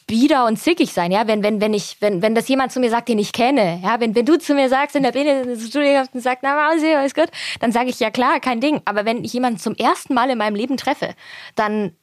[0.08, 2.90] bieder und zickig sein, ja, wenn, wenn, wenn ich, wenn, wenn das jemand zu mir
[2.90, 6.22] sagt, den ich kenne, ja, wenn, wenn du zu mir sagst in der Studio und
[6.22, 7.30] sagst, na, Mausi, alles gut,
[7.60, 8.82] dann sage ich ja klar, kein Ding.
[8.86, 11.16] Aber wenn ich jemanden zum ersten Mal in meinem Leben treffe,
[11.56, 11.96] dann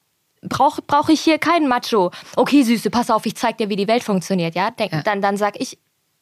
[0.42, 2.10] brauche brauch ich hier keinen Macho.
[2.36, 4.70] Okay, Süße, pass auf, ich zeig dir, wie die Welt funktioniert, ja.
[4.70, 5.02] Denk, Ja.
[5.02, 5.78] Dann, dann sag ich,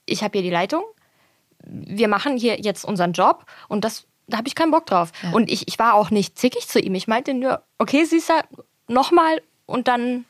[0.06, 0.82] ich habe hier die Leitung,
[1.64, 5.12] wir machen hier jetzt unseren Job und das, da habe ich keinen Bock drauf.
[5.32, 6.94] Und ich, ich war auch nicht zickig zu ihm.
[6.94, 8.42] Ich meinte nur, okay, Süßer,
[8.88, 10.24] nochmal und dann,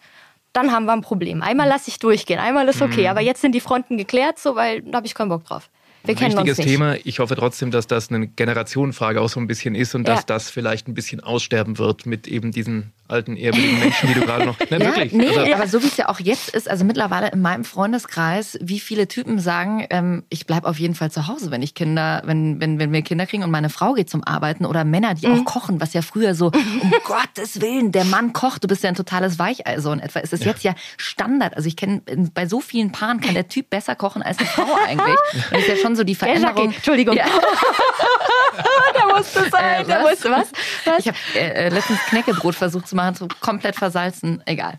[0.52, 1.42] dann haben wir ein Problem.
[1.42, 1.72] Einmal Mhm.
[1.72, 4.96] lasse ich durchgehen, einmal ist okay, aber jetzt sind die Fronten geklärt, so, weil da
[4.98, 5.70] habe ich keinen Bock drauf.
[6.02, 6.72] Wir uns Wichtiges.
[6.72, 6.96] Thema.
[7.04, 10.14] Ich hoffe trotzdem, dass das eine Generationenfrage auch so ein bisschen ist und Ja.
[10.14, 14.20] dass das vielleicht ein bisschen aussterben wird mit eben diesen alten, ehrwürdigen Menschen, die du
[14.20, 14.58] gerade noch.
[14.70, 15.12] Nein, Ja, wirklich.
[15.12, 18.58] nee, Also- aber so wie es ja auch jetzt ist, also mittlerweile in meinem Freundeskreis,
[18.60, 22.22] wie viele Typen sagen, ähm, ich bleib auf jeden Fall zu Hause, wenn ich Kinder,
[22.24, 25.26] wenn, wenn, wenn wir Kinder kriegen und meine Frau geht zum Arbeiten oder Männer, die
[25.28, 26.52] auch kochen, was ja früher so, um
[27.04, 30.32] Gottes Willen, der Mann kocht, du bist ja ein totales Weichei, so in etwa ist
[30.32, 31.56] es jetzt ja Standard.
[31.56, 32.02] Also ich kenne,
[32.34, 35.16] bei so vielen Paaren kann der Typ besser kochen als die Frau eigentlich.
[35.50, 36.14] Das ist ja schon so die?
[36.14, 36.72] Veränderung.
[36.72, 37.16] Entschuldigung.
[37.16, 37.24] Ja.
[39.20, 40.10] musste sein, Äh, was?
[40.10, 40.48] musste was?
[40.84, 40.98] was?
[40.98, 44.42] Ich habe äh, äh, letztens Knäckebrot versucht zu machen, so komplett versalzen.
[44.46, 44.74] Egal.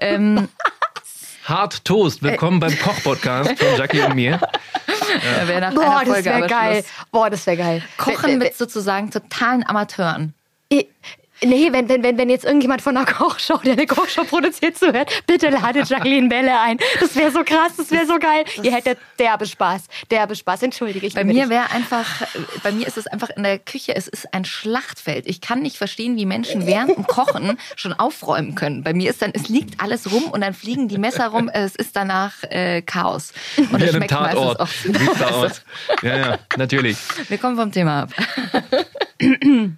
[0.00, 0.48] Ähm,
[1.44, 2.22] Hart Toast.
[2.22, 4.40] Willkommen beim Koch-Podcast von Jackie und mir.
[5.48, 5.60] ja.
[5.60, 6.74] nach Boah, das wäre geil.
[6.84, 7.06] Schluss.
[7.10, 7.82] Boah, das wäre geil.
[7.96, 10.34] Kochen mit sozusagen totalen Amateuren.
[11.44, 15.10] Nee, wenn, wenn, wenn, wenn jetzt irgendjemand von einer Kochshow, der eine Kochshow produziert, zuhört,
[15.26, 16.78] bitte ladet Jacqueline Bälle ein.
[17.00, 18.44] Das wäre so krass, das wäre so geil.
[18.62, 19.82] Ihr hättet derbe Spaß.
[20.10, 20.62] Derbe Spaß.
[20.62, 22.06] Entschuldige, ich Bei mir wäre einfach,
[22.62, 25.26] bei mir ist es einfach in der Küche, es ist ein Schlachtfeld.
[25.26, 28.82] Ich kann nicht verstehen, wie Menschen während dem Kochen schon aufräumen können.
[28.82, 31.74] Bei mir ist dann, es liegt alles rum und dann fliegen die Messer rum, es
[31.74, 33.32] ist danach äh, Chaos.
[33.56, 35.62] Und es an einem schmeckt meistens auch Sieht's da aus.
[36.02, 36.96] Ja, ja, natürlich.
[37.28, 38.10] Wir kommen vom Thema ab.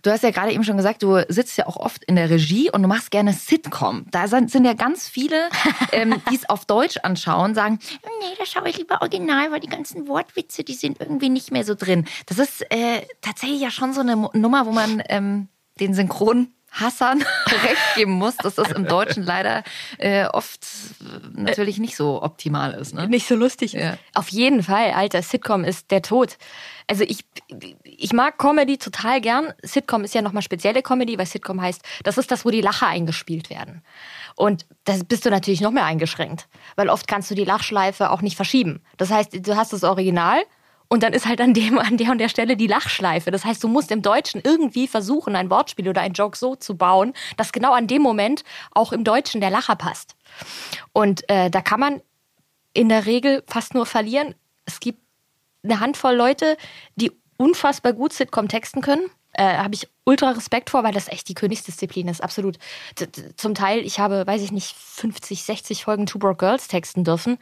[0.03, 2.71] Du hast ja gerade eben schon gesagt, du sitzt ja auch oft in der Regie
[2.71, 4.07] und du machst gerne Sitcom.
[4.11, 5.49] Da sind, sind ja ganz viele,
[5.93, 7.79] ähm, die es auf Deutsch anschauen, sagen,
[8.21, 11.65] nee, da schaue ich lieber original, weil die ganzen Wortwitze, die sind irgendwie nicht mehr
[11.65, 12.07] so drin.
[12.27, 17.95] Das ist äh, tatsächlich ja schon so eine Nummer, wo man ähm, den Synchronhassern recht
[17.97, 19.63] geben muss, dass das im Deutschen leider
[19.99, 20.65] äh, oft
[21.01, 22.95] äh, natürlich nicht so optimal ist.
[22.95, 23.09] Ne?
[23.09, 23.83] nicht so lustig ist.
[23.83, 23.99] Ja.
[24.15, 26.39] Auf jeden Fall, Alter, Sitcom ist der Tod.
[26.87, 27.25] Also ich,
[27.99, 29.53] ich mag Comedy total gern.
[29.63, 32.87] Sitcom ist ja nochmal spezielle Comedy, weil Sitcom heißt, das ist das, wo die Lacher
[32.87, 33.83] eingespielt werden.
[34.37, 38.23] Und da bist du natürlich noch mehr eingeschränkt, weil oft kannst du die Lachschleife auch
[38.23, 38.83] nicht verschieben.
[38.97, 40.43] Das heißt, du hast das Original
[40.89, 43.31] und dann ist halt an, dem, an der und der Stelle die Lachschleife.
[43.31, 46.77] Das heißt, du musst im Deutschen irgendwie versuchen, ein Wortspiel oder ein Joke so zu
[46.77, 50.17] bauen, dass genau an dem Moment auch im Deutschen der Lacher passt.
[50.93, 52.03] Und äh, da kann man
[52.73, 54.35] in der Regel fast nur verlieren.
[54.67, 55.01] Es gibt
[55.63, 56.57] eine Handvoll Leute,
[56.97, 59.07] die unfassbar gut Sitcom texten können.
[59.37, 62.57] Äh, habe ich ultra Respekt vor, weil das echt die Königsdisziplin ist, absolut.
[63.01, 67.03] D- zum Teil, ich habe, weiß ich nicht, 50, 60 Folgen Two Broke Girls texten
[67.03, 67.39] dürfen.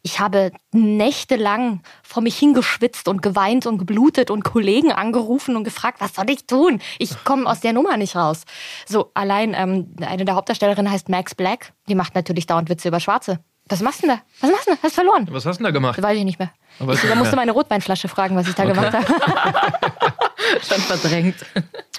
[0.00, 6.00] Ich habe nächtelang vor mich hingeschwitzt und geweint und geblutet und Kollegen angerufen und gefragt,
[6.00, 6.80] was soll ich tun?
[6.98, 8.44] Ich komme aus der Nummer nicht raus.
[8.86, 11.74] So, allein ähm, eine der Hauptdarstellerinnen heißt Max Black.
[11.88, 13.40] Die macht natürlich dauernd Witze über Schwarze.
[13.68, 14.22] Was machst du denn da?
[14.40, 14.78] Was machst du denn?
[14.82, 15.26] Hast verloren?
[15.30, 15.98] Was hast du denn da gemacht?
[15.98, 16.50] Das weiß ich nicht mehr.
[16.78, 19.06] Aber Ich, da musste meine Rotweinflasche fragen, was ich da gemacht habe.
[20.68, 21.36] Schon verdrängt.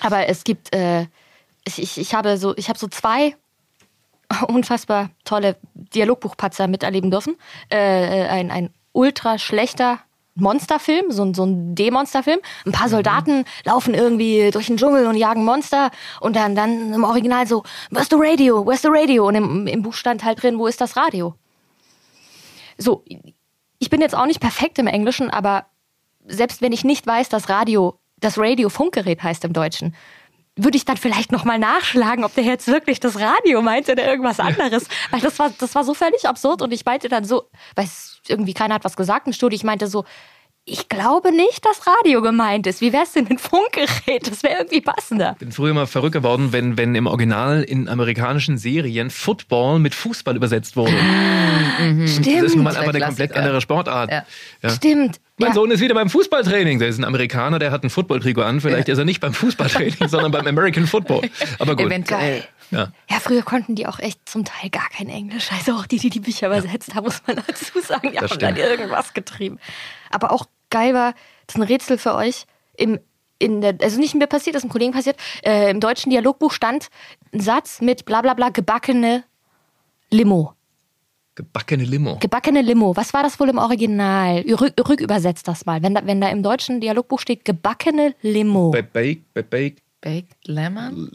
[0.02, 1.02] Aber es gibt, äh,
[1.66, 3.36] ich, ich, ich habe so, ich habe so zwei
[4.48, 7.36] unfassbar tolle Dialogbuchpatzer miterleben dürfen.
[7.70, 10.00] Äh, ein, ein ultra schlechter
[10.36, 12.40] Monsterfilm, so ein, so ein D-Monsterfilm.
[12.66, 15.92] Ein paar Soldaten laufen irgendwie durch den Dschungel und jagen Monster
[16.22, 19.28] und dann, dann im Original so, where's the radio, where's the radio?
[19.28, 21.34] Und im, im Buch stand halt drin, wo ist das Radio?
[22.78, 23.04] So,
[23.80, 25.66] ich bin jetzt auch nicht perfekt im Englischen, aber
[26.26, 29.96] selbst wenn ich nicht weiß, dass Radio, das Radio Funkgerät heißt im Deutschen,
[30.58, 34.40] würde ich dann vielleicht nochmal nachschlagen, ob der jetzt wirklich das Radio meinte oder irgendwas
[34.40, 34.88] anderes.
[35.12, 37.44] Weil das war, das war so völlig absurd und ich meinte dann so,
[37.76, 37.88] weil
[38.28, 40.04] irgendwie keiner hat was gesagt im Studio, ich meinte so,
[40.70, 42.82] ich glaube nicht, dass Radio gemeint ist.
[42.82, 44.28] Wie wär's denn mit Funkgerät?
[44.30, 45.36] Das wäre irgendwie passender.
[45.40, 50.36] bin früher mal verrückt geworden, wenn, wenn im Original in amerikanischen Serien Football mit Fußball
[50.36, 50.92] übersetzt wurde.
[52.08, 52.28] Stimmt.
[52.28, 54.12] Das ist nun mal einfach eine komplett andere Sportart.
[54.12, 54.26] Ja.
[54.62, 54.70] Ja.
[54.70, 55.20] Stimmt.
[55.38, 55.54] Mein Ja.
[55.56, 56.80] Sohn ist wieder beim Fußballtraining.
[56.80, 58.60] Der ist ein Amerikaner, der hat ein Footballtrikot an.
[58.60, 61.30] Vielleicht ist er nicht beim Fußballtraining, sondern beim American Football.
[61.60, 61.86] Aber gut.
[61.86, 62.44] Eventuell.
[62.72, 62.92] Ja.
[63.10, 65.50] Ja, früher konnten die auch echt zum Teil gar kein Englisch.
[65.58, 68.10] Also auch die, die die Bücher übersetzt haben, muss man dazu sagen.
[68.12, 68.70] Die Das haben dann stimmt.
[68.72, 69.60] irgendwas getrieben.
[70.10, 71.14] Aber auch geil war,
[71.46, 72.46] das ist ein Rätsel für euch.
[72.76, 73.00] Im,
[73.40, 75.18] in der, also nicht mir passiert, das ist einem Kollegen passiert.
[75.44, 76.88] Äh, Im deutschen Dialogbuch stand
[77.34, 79.24] ein Satz mit bla bla bla gebackene
[80.10, 80.54] Limo.
[81.36, 82.18] Gebackene Limo.
[82.18, 82.96] Gebackene Limo.
[82.96, 84.40] Was war das wohl im Original?
[84.40, 85.84] Rück, rückübersetzt das mal.
[85.84, 88.72] Wenn da, wenn da im deutschen Dialogbuch steht gebackene Limo.
[88.72, 91.10] Bei Bake, bei Bake, Baked Lemon?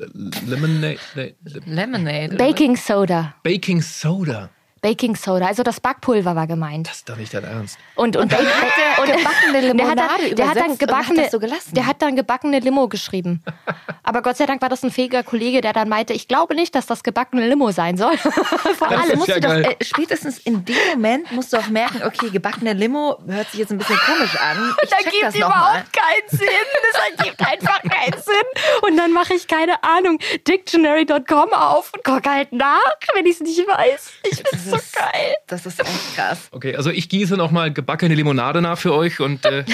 [0.47, 1.35] Lemonade, nee,
[1.67, 2.37] Lemonade.
[2.37, 3.35] Baking Soda.
[3.43, 4.51] Baking Soda.
[4.83, 6.89] Baking Soda, also das Backpulver war gemeint.
[6.89, 7.79] Das ist doch nicht dein Ernst.
[7.95, 8.67] Und, und, Und dann hat
[9.07, 11.75] der gebackene Limonade der hat dann, der hat dann und gebackene, hat das so gelassen.
[11.75, 13.45] Der hat dann gebackene Limo geschrieben.
[14.03, 16.75] Aber Gott sei Dank war das ein fähiger Kollege, der dann meinte, ich glaube nicht,
[16.75, 18.17] dass das gebackene Limo sein soll.
[18.19, 21.69] Vor Das allem musst ja du doch, äh, spätestens in dem Moment musst du auch
[21.69, 24.75] merken, okay, gebackene Limo hört sich jetzt ein bisschen komisch an.
[24.83, 25.47] Ich da gibt das mal.
[25.47, 26.49] überhaupt keinen Sinn.
[26.93, 28.89] Das ergibt einfach keinen Sinn.
[28.89, 30.19] Und dann mache ich, keine Ahnung,
[30.49, 32.81] dictionary.com auf und gucke halt nach,
[33.15, 34.11] wenn ich es nicht weiß.
[34.25, 35.37] Ich find's so geil.
[35.47, 36.49] Das ist echt krass.
[36.51, 39.65] Okay, also ich gieße nochmal gebackene Limonade nach für euch und äh,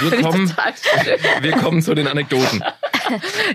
[0.00, 0.54] wir, kommen,
[1.40, 2.62] wir kommen zu den Anekdoten.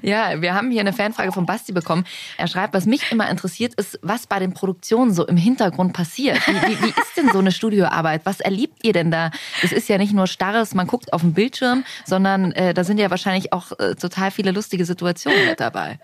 [0.01, 2.05] Ja, wir haben hier eine Fanfrage von Basti bekommen.
[2.37, 6.37] Er schreibt, was mich immer interessiert, ist, was bei den Produktionen so im Hintergrund passiert.
[6.47, 8.21] Wie, wie, wie ist denn so eine Studioarbeit?
[8.25, 9.31] Was erlebt ihr denn da?
[9.63, 12.99] Es ist ja nicht nur starres, man guckt auf den Bildschirm, sondern äh, da sind
[12.99, 15.99] ja wahrscheinlich auch äh, total viele lustige Situationen mit dabei.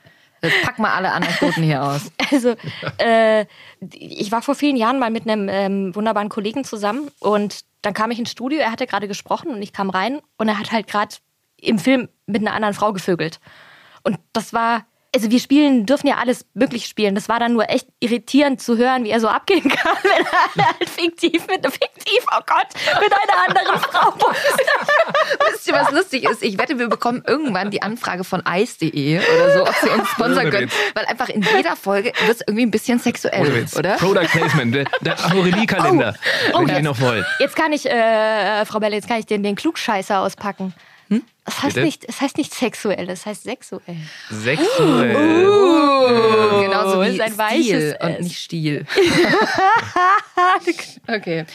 [0.63, 2.11] Pack mal alle Anekdoten hier aus.
[2.31, 2.55] Also,
[2.97, 3.45] äh,
[3.91, 8.09] ich war vor vielen Jahren mal mit einem ähm, wunderbaren Kollegen zusammen und dann kam
[8.09, 10.87] ich ins Studio, er hatte gerade gesprochen und ich kam rein und er hat halt
[10.87, 11.15] gerade
[11.57, 13.39] im Film mit einer anderen Frau gevögelt.
[14.03, 17.13] Und das war, also wir spielen, dürfen ja alles möglich spielen.
[17.15, 20.25] Das war dann nur echt irritierend zu hören, wie er so abgehen kann, wenn
[20.63, 22.67] er halt fiktiv mit fiktiv, oh Gott,
[22.99, 24.13] mit einer anderen Frau.
[25.51, 26.43] Wisst ihr, was lustig ist?
[26.43, 30.49] Ich wette, wir bekommen irgendwann die Anfrage von ice.de oder so, ob sie uns sponsern
[30.49, 30.71] können.
[30.95, 33.95] Weil einfach in jeder Folge wird es irgendwie ein bisschen sexuell, oder?
[33.97, 36.15] Product Placement, der, der Aurelie-Kalender,
[36.53, 37.25] Oh, wenn ihr noch wollt.
[37.39, 40.73] Jetzt kann ich, äh, Frau Belle, jetzt kann ich den, den Klugscheißer auspacken.
[41.45, 41.85] Das heißt, Bitte?
[41.85, 43.97] nicht, es heißt nicht sexuell, es heißt sexuell.
[44.29, 45.45] Sexuell.
[45.45, 48.23] Uh, genauso wie ist ein Stil weiches und S.
[48.23, 48.85] nicht Stil.
[51.07, 51.45] okay.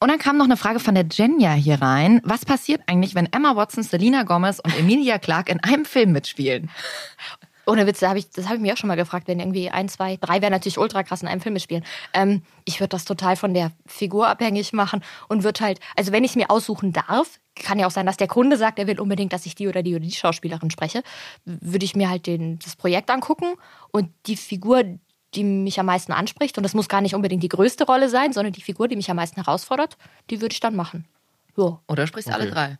[0.00, 2.20] Und dann kam noch eine Frage von der Jenja hier rein.
[2.24, 6.70] Was passiert eigentlich, wenn Emma Watson, Selena Gomez und Emilia Clarke in einem Film mitspielen?
[7.66, 9.70] Ohne Witz, da hab ich, das habe ich mir auch schon mal gefragt, wenn irgendwie
[9.70, 11.84] ein, zwei, drei wäre natürlich ultra krass in einem Film mitspielen.
[12.12, 16.24] Ähm, ich würde das total von der Figur abhängig machen und würde halt, also wenn
[16.24, 19.00] ich es mir aussuchen darf, kann ja auch sein, dass der Kunde sagt, er will
[19.00, 21.02] unbedingt, dass ich die oder die oder die Schauspielerin spreche,
[21.44, 23.54] würde ich mir halt den, das Projekt angucken
[23.90, 24.84] und die Figur,
[25.34, 28.32] die mich am meisten anspricht, und das muss gar nicht unbedingt die größte Rolle sein,
[28.32, 29.96] sondern die Figur, die mich am meisten herausfordert,
[30.30, 31.06] die würde ich dann machen.
[31.56, 32.78] Ja, Oder sprichst du alle drei?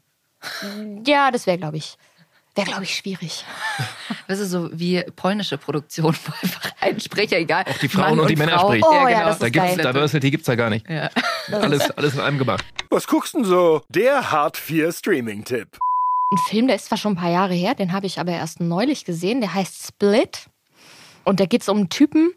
[1.06, 1.96] ja das wäre, glaube ich,
[2.54, 3.44] wäre, glaube ich, schwierig.
[4.28, 7.64] Das ist so wie polnische Produktion, wo einfach ein Sprecher, egal.
[7.68, 8.68] Auch die Frauen Mann und die Männer Frau.
[8.68, 8.84] spricht.
[8.86, 9.28] Oh, ja, ja, genau.
[9.28, 9.92] das Da gibt's geil.
[9.92, 10.88] Diversity gibt's da gar nicht.
[10.88, 11.10] Ja.
[11.52, 12.64] Alles, alles in einem gemacht.
[12.88, 13.82] Was guckst denn so?
[13.88, 15.78] Der Hart 4 Streaming-Tipp.
[16.30, 18.60] Ein Film, der ist zwar schon ein paar Jahre her, den habe ich aber erst
[18.60, 20.46] neulich gesehen, der heißt Split.
[21.24, 22.32] Und da geht es um einen Typen,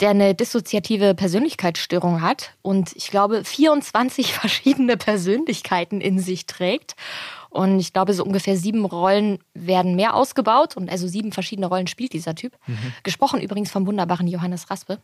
[0.00, 6.94] der eine dissoziative Persönlichkeitsstörung hat und ich glaube 24 verschiedene Persönlichkeiten in sich trägt.
[7.50, 11.88] Und ich glaube, so ungefähr sieben Rollen werden mehr ausgebaut und also sieben verschiedene Rollen
[11.88, 12.56] spielt dieser Typ.
[13.02, 14.98] Gesprochen übrigens vom wunderbaren Johannes Raspe.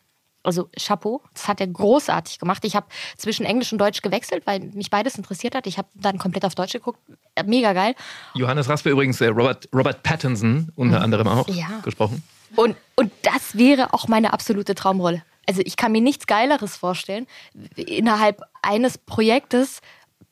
[0.45, 2.65] Also Chapeau, das hat er großartig gemacht.
[2.65, 2.87] Ich habe
[3.17, 5.67] zwischen Englisch und Deutsch gewechselt, weil mich beides interessiert hat.
[5.67, 7.01] Ich habe dann komplett auf Deutsch geguckt.
[7.47, 7.97] Mega geil.
[8.35, 11.81] Johannes Raspe übrigens, äh, Robert, Robert Pattinson unter anderem auch Ja.
[11.83, 12.23] gesprochen.
[12.55, 15.25] Und, und das wäre auch meine absolute Traumrolle.
[15.49, 17.27] Also ich kann mir nichts Geileres vorstellen,
[17.75, 19.81] innerhalb eines Projektes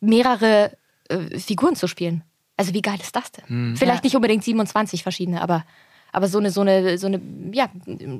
[0.00, 0.76] mehrere
[1.08, 2.22] äh, Figuren zu spielen.
[2.56, 3.44] Also wie geil ist das denn?
[3.76, 5.64] Vielleicht nicht unbedingt 27 verschiedene, aber,
[6.12, 7.20] aber so eine, so eine, so eine
[7.52, 7.68] ja,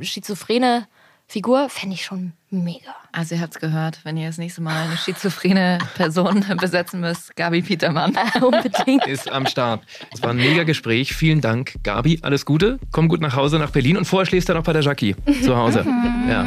[0.01, 0.89] schizophrene
[1.26, 2.32] Figur fände ich schon
[2.62, 2.94] mega.
[3.12, 7.62] Also ihr habt's gehört, wenn ihr das nächste Mal eine schizophrene Person besetzen müsst, Gabi
[7.62, 8.12] Petermann.
[8.40, 9.07] Unbedingt.
[9.07, 9.82] Ist am Start.
[10.12, 11.14] Es war ein mega Gespräch.
[11.14, 12.18] Vielen Dank, Gabi.
[12.22, 12.78] Alles Gute.
[12.90, 15.57] Komm gut nach Hause nach Berlin und vorher schläfst du noch bei der Jackie zu
[15.57, 15.84] Hause.
[16.28, 16.44] Ja.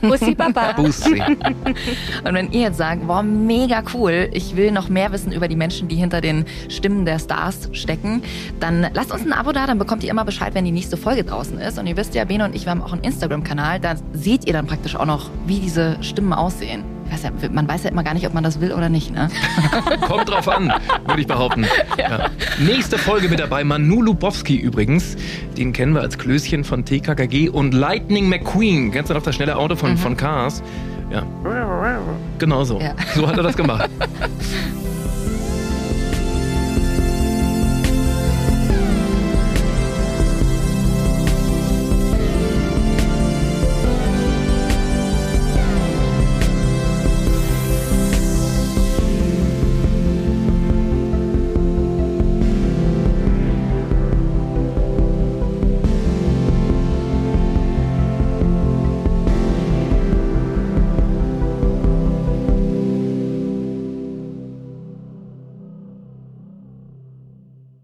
[0.00, 0.72] Bussi Baba.
[0.72, 1.22] Bussi.
[2.24, 5.56] Und wenn ihr jetzt sagt, boah, mega cool, ich will noch mehr wissen über die
[5.56, 8.22] Menschen, die hinter den Stimmen der Stars stecken,
[8.60, 11.24] dann lasst uns ein Abo da, dann bekommt ihr immer Bescheid, wenn die nächste Folge
[11.24, 11.78] draußen ist.
[11.78, 14.52] Und ihr wisst ja, Bene und ich, wir haben auch einen Instagram-Kanal, da seht ihr
[14.52, 16.84] dann praktisch auch noch, wie diese Stimmen aussehen.
[17.06, 19.12] Ich weiß ja, man weiß ja immer gar nicht, ob man das will oder nicht,
[19.12, 19.28] ne?
[20.08, 20.72] Kommt drauf an,
[21.06, 21.66] würde ich behaupten.
[21.98, 22.30] Ja.
[22.58, 25.16] Nächste Folge mit dabei Manu Lubowski übrigens.
[25.56, 28.92] Den kennen wir als Klößchen von TKKG und Lightning McQueen.
[28.92, 30.62] Kennst du noch das schnelle Auto von, von Cars?
[31.10, 31.22] Ja.
[32.38, 32.78] Genau so.
[32.78, 32.94] Ja.
[33.14, 33.88] So hat er das gemacht.